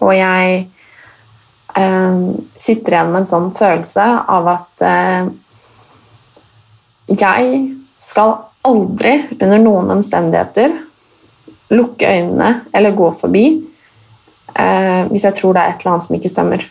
og 0.00 0.14
jeg 0.16 0.68
sitter 2.56 2.94
igjen 2.94 3.10
med 3.12 3.22
en 3.22 3.28
sånn 3.28 3.50
følelse 3.54 4.06
av 4.30 4.48
at 4.50 4.84
eh, 4.86 5.28
jeg 7.10 7.60
skal 8.00 8.36
aldri 8.66 9.14
under 9.38 9.62
noen 9.62 9.94
omstendigheter 9.96 10.74
lukke 11.70 12.08
øynene 12.10 12.50
eller 12.76 12.96
gå 12.98 13.10
forbi 13.14 13.44
eh, 14.56 15.02
hvis 15.10 15.26
jeg 15.28 15.36
tror 15.38 15.54
det 15.56 15.62
er 15.62 15.74
et 15.74 15.82
eller 15.82 15.94
annet 15.94 16.08
som 16.08 16.18
ikke 16.18 16.32
stemmer. 16.32 16.66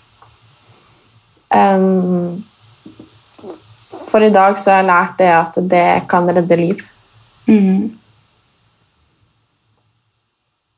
Em, 1.55 2.43
for 3.89 4.23
i 4.23 4.29
dag 4.33 4.57
så 4.59 4.71
har 4.71 4.81
jeg 4.83 4.89
lært 4.89 5.17
det 5.19 5.29
at 5.33 5.59
det 5.71 5.87
kan 6.09 6.29
redde 6.29 6.57
liv. 6.59 6.81
Mm. 7.49 7.99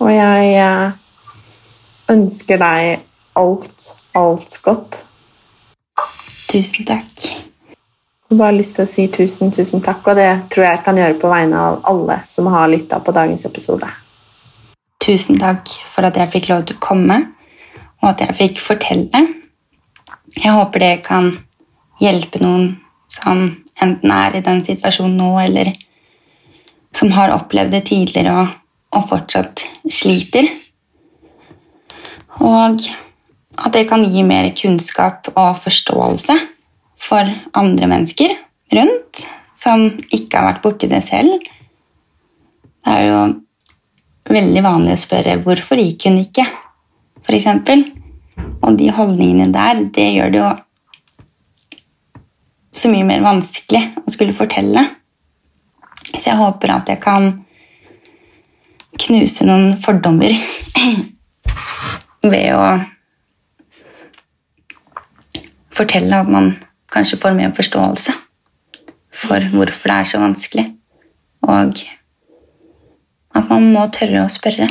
Og 0.02 0.12
jeg 0.12 0.54
eh, 0.58 0.94
ønsker 2.12 2.62
deg 2.62 3.04
alt, 3.38 3.92
alt 4.18 4.58
godt. 4.64 5.02
Tusen 6.52 6.88
takk. 6.88 7.12
Jeg 7.22 8.38
har 8.38 8.40
bare 8.46 8.56
lyst 8.56 8.78
til 8.78 8.88
å 8.88 8.90
si 8.90 9.08
tusen, 9.12 9.52
tusen 9.52 9.84
takk, 9.84 10.06
og 10.08 10.16
det 10.16 10.30
tror 10.52 10.66
jeg 10.66 10.78
jeg 10.78 10.84
kan 10.86 11.00
gjøre 11.00 11.20
på 11.20 11.32
vegne 11.32 11.60
av 11.60 11.82
alle 11.92 12.22
som 12.28 12.48
har 12.52 12.72
lytta 12.72 13.02
på 13.04 13.14
dagens 13.16 13.44
episode. 13.48 13.90
Tusen 15.04 15.40
takk 15.42 15.68
for 15.92 16.08
at 16.08 16.16
jeg 16.20 16.32
fikk 16.32 16.48
lov 16.52 16.64
til 16.68 16.80
å 16.80 16.84
komme, 16.84 17.18
og 18.02 18.14
at 18.14 18.24
jeg 18.24 18.38
fikk 18.40 18.62
fortelle. 18.64 19.26
Jeg 20.38 20.56
håper 20.56 20.84
det 20.84 20.94
kan 21.04 21.34
hjelpe 22.02 22.40
noen 22.40 22.70
som 23.12 23.44
enten 23.82 24.14
er 24.16 24.38
i 24.38 24.44
den 24.46 24.64
situasjonen 24.66 25.18
nå, 25.20 25.32
eller 25.44 25.72
som 26.96 27.12
har 27.16 27.34
opplevd 27.36 27.76
det 27.76 27.86
tidligere 27.90 28.36
og, 28.44 28.58
og 28.96 29.08
fortsatt 29.12 29.66
sliter. 29.92 30.48
Og 32.42 32.80
at 33.62 33.76
det 33.76 33.86
kan 33.90 34.04
gi 34.08 34.24
mer 34.24 34.50
kunnskap 34.56 35.28
og 35.36 35.60
forståelse 35.64 36.38
for 37.02 37.28
andre 37.58 37.90
mennesker 37.92 38.34
rundt 38.76 39.26
som 39.58 39.90
ikke 40.10 40.40
har 40.40 40.48
vært 40.48 40.64
borti 40.64 40.90
det 40.90 41.04
selv. 41.06 41.42
Det 42.82 42.94
er 42.96 43.08
jo 43.10 43.22
veldig 44.32 44.64
vanlig 44.66 44.96
å 44.96 45.02
spørre 45.02 45.38
hvorfor 45.44 45.82
gikk 45.82 46.08
hun 46.10 46.22
ikke, 46.24 46.46
eksempel. 47.32 47.86
Og 48.62 48.76
de 48.80 48.90
holdningene 48.92 49.52
der, 49.54 49.86
det 49.94 50.08
gjør 50.16 50.34
det 50.34 50.42
jo 50.42 50.50
så 52.82 52.90
mye 52.90 53.06
mer 53.06 53.22
vanskelig 53.22 53.84
å 54.02 54.12
skulle 54.14 54.36
fortelle. 54.36 54.84
Så 56.12 56.26
jeg 56.32 56.40
håper 56.40 56.74
at 56.74 56.90
jeg 56.90 57.02
kan 57.04 57.32
knuse 59.02 59.46
noen 59.48 59.76
fordommer 59.82 60.34
ved 62.32 62.50
å 62.58 62.66
fortelle 65.76 66.22
at 66.24 66.30
man 66.30 66.56
kanskje 66.92 67.20
får 67.22 67.38
mer 67.38 67.54
forståelse 67.56 68.14
for 69.22 69.48
hvorfor 69.54 69.92
det 69.92 69.96
er 69.96 70.08
så 70.08 70.20
vanskelig, 70.22 70.64
og 71.46 71.82
at 73.38 73.50
man 73.52 73.68
må 73.74 73.84
tørre 73.94 74.24
å 74.24 74.32
spørre. 74.32 74.70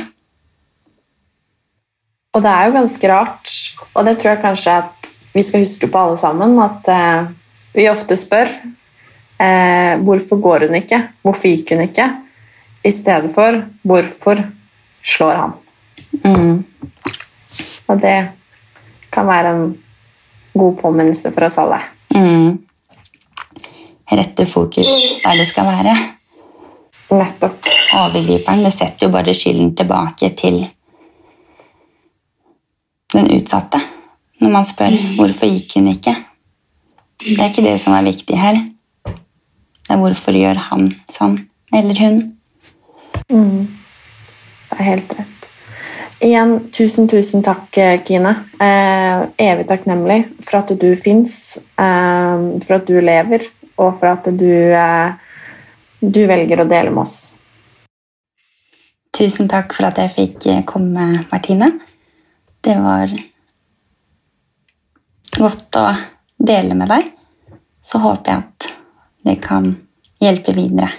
Og 2.35 2.43
det 2.43 2.51
er 2.51 2.67
jo 2.67 2.75
ganske 2.75 3.11
rart, 3.11 3.53
og 3.93 4.07
det 4.07 4.15
tror 4.19 4.33
jeg 4.33 4.43
kanskje 4.43 4.75
at 4.83 5.11
vi 5.35 5.43
skal 5.45 5.63
huske 5.63 5.87
på 5.91 6.01
alle 6.01 6.17
sammen, 6.19 6.57
at 6.63 6.89
eh, 6.91 7.29
vi 7.73 7.87
ofte 7.89 8.17
spør 8.19 8.49
eh, 9.41 9.99
hvorfor 10.03 10.41
går 10.43 10.67
hun 10.67 10.79
ikke, 10.81 11.01
hvorfor 11.23 11.51
gikk 11.51 11.73
hun 11.75 11.85
ikke, 11.85 12.07
i 12.83 12.91
stedet 12.91 13.31
for 13.33 13.61
hvorfor 13.87 14.41
slår 15.03 15.39
han. 15.39 15.53
Mm. 16.25 16.63
Og 17.87 18.01
det 18.01 18.17
kan 19.11 19.27
være 19.27 19.53
en 19.55 19.63
god 20.53 20.75
påminnelse 20.81 21.31
for 21.31 21.47
oss 21.47 21.59
alle. 21.61 21.79
Mm. 22.15 22.59
Rette 24.11 24.45
fokus 24.45 24.87
der 25.23 25.39
det 25.39 25.47
skal 25.47 25.69
være. 25.69 25.95
Nettopp. 27.11 27.67
Overgriperen 27.95 28.63
det 28.63 28.73
setter 28.75 29.07
jo 29.07 29.13
bare 29.13 29.35
skylden 29.35 29.73
tilbake 29.75 30.31
til 30.39 30.61
den 33.11 33.27
utsatte 33.35 33.81
når 34.41 34.53
man 34.53 34.65
spør 34.65 34.95
hvorfor 35.19 35.51
gikk 35.51 35.75
hun 35.77 35.91
ikke. 35.91 36.15
Det 37.21 37.37
er 37.37 37.51
ikke 37.51 37.65
det 37.65 37.77
som 37.83 37.93
er 37.93 38.07
viktig 38.07 38.37
her. 38.37 38.57
Det 39.05 39.93
er 39.93 39.99
hvorfor 40.01 40.33
gjør 40.33 40.57
han 40.71 40.87
sånn, 41.11 41.35
eller 41.75 41.99
hun. 42.01 42.17
Det 43.27 44.79
er 44.79 44.87
helt 44.87 45.13
rett. 45.19 45.47
Igjen, 46.21 46.55
tusen, 46.73 47.09
tusen 47.09 47.43
takk, 47.45 47.77
Kine. 48.05 48.31
Eh, 48.61 49.21
evig 49.41 49.67
takknemlig 49.69 50.19
for 50.41 50.61
at 50.61 50.73
du 50.81 50.87
fins, 50.97 51.57
eh, 51.57 52.43
for 52.61 52.77
at 52.77 52.87
du 52.89 52.99
lever, 53.01 53.45
og 53.77 53.99
for 53.99 54.07
at 54.11 54.29
du, 54.37 54.51
eh, 54.73 55.13
du 56.01 56.21
velger 56.29 56.61
å 56.61 56.69
dele 56.69 56.89
med 56.89 57.03
oss. 57.05 57.33
Tusen 59.13 59.49
takk 59.49 59.73
for 59.73 59.89
at 59.89 59.97
jeg 59.97 60.13
fikk 60.15 60.65
komme, 60.65 61.25
Martine. 61.31 61.73
Det 62.61 62.77
var 62.77 63.09
godt 65.37 65.77
å 65.81 65.85
dele 66.51 66.77
med 66.77 66.91
deg. 66.91 67.09
Så 67.81 68.01
håper 68.03 68.31
jeg 68.31 68.43
at 68.43 68.69
det 69.25 69.39
kan 69.43 69.73
hjelpe 70.21 70.53
videre. 70.57 70.91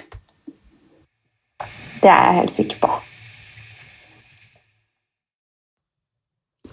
Det 2.02 2.10
er 2.10 2.28
jeg 2.28 2.38
helt 2.40 2.54
sikker 2.56 2.82
på. 2.82 2.90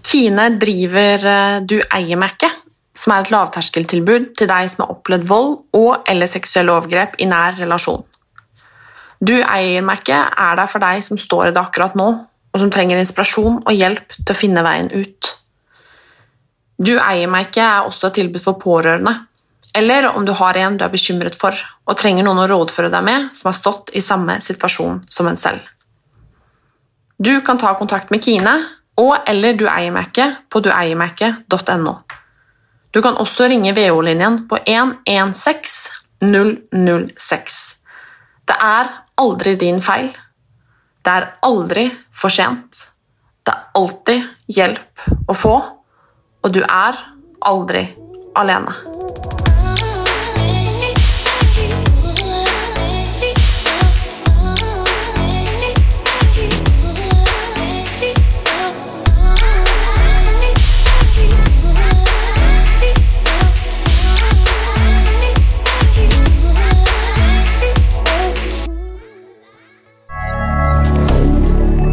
Kine 0.10 0.48
driver 0.58 1.26
eh, 1.30 1.60
Du 1.70 1.78
eier-merket, 1.78 2.56
som 2.98 3.14
er 3.14 3.24
et 3.24 3.34
lavterskeltilbud 3.34 4.32
til 4.40 4.50
deg 4.50 4.70
som 4.72 4.86
har 4.86 4.96
opplevd 4.96 5.28
vold 5.30 5.52
og 5.78 6.10
eller 6.10 6.30
seksuelle 6.30 6.74
overgrep 6.74 7.20
i 7.22 7.28
nær 7.30 7.60
relasjon. 7.60 8.02
Du 9.22 9.36
eier-merket 9.38 10.34
er 10.40 10.58
der 10.58 10.72
for 10.72 10.82
deg 10.82 11.04
som 11.06 11.20
står 11.20 11.50
i 11.50 11.54
det 11.54 11.62
akkurat 11.62 11.98
nå, 12.00 12.10
og 12.50 12.62
som 12.62 12.72
trenger 12.74 12.98
inspirasjon 12.98 13.60
og 13.60 13.76
hjelp 13.76 14.16
til 14.16 14.34
å 14.34 14.40
finne 14.40 14.64
veien 14.66 14.90
ut. 14.96 15.34
Du 16.80 16.94
eier-merket 16.96 17.64
er 17.64 17.88
også 17.88 18.08
et 18.08 18.22
tilbud 18.22 18.42
for 18.44 18.60
pårørende, 18.62 19.12
eller 19.76 20.08
om 20.16 20.26
du 20.26 20.32
har 20.32 20.58
en 20.58 20.78
du 20.80 20.86
er 20.86 20.94
bekymret 20.94 21.36
for 21.36 21.56
og 21.86 21.98
trenger 22.00 22.24
noen 22.24 22.40
å 22.46 22.48
rådføre 22.48 22.92
deg 22.94 23.04
med 23.06 23.28
som 23.36 23.50
har 23.52 23.58
stått 23.58 23.92
i 23.94 24.02
samme 24.02 24.40
situasjon 24.42 25.02
som 25.12 25.28
en 25.28 25.38
selv. 25.38 25.60
Du 27.20 27.42
kan 27.44 27.60
ta 27.60 27.74
kontakt 27.76 28.12
med 28.14 28.24
Kine 28.24 28.56
og 29.00 29.18
eller 29.28 29.58
Du 29.60 29.66
eier-merket 29.68 30.48
på 30.50 30.62
dueiermerket.no. 30.64 31.96
Du 32.92 33.02
kan 33.02 33.20
også 33.22 33.48
ringe 33.52 33.76
VO-linjen 33.76 34.48
på 34.50 34.58
116 34.66 36.00
006. 36.24 37.60
Det 38.48 38.56
er 38.56 38.90
aldri 39.20 39.56
din 39.60 39.82
feil. 39.84 40.10
Det 41.06 41.12
er 41.12 41.28
aldri 41.46 41.90
for 42.16 42.34
sent. 42.34 42.88
Det 43.46 43.54
er 43.54 43.68
alltid 43.78 44.24
hjelp 44.56 45.06
å 45.30 45.36
få, 45.38 45.56
og 46.44 46.54
du 46.54 46.60
er 46.60 47.00
aldri 47.42 47.88
alene. 48.36 48.74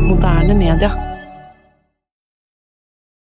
Moderne 0.07 0.55
media. 0.55 1.05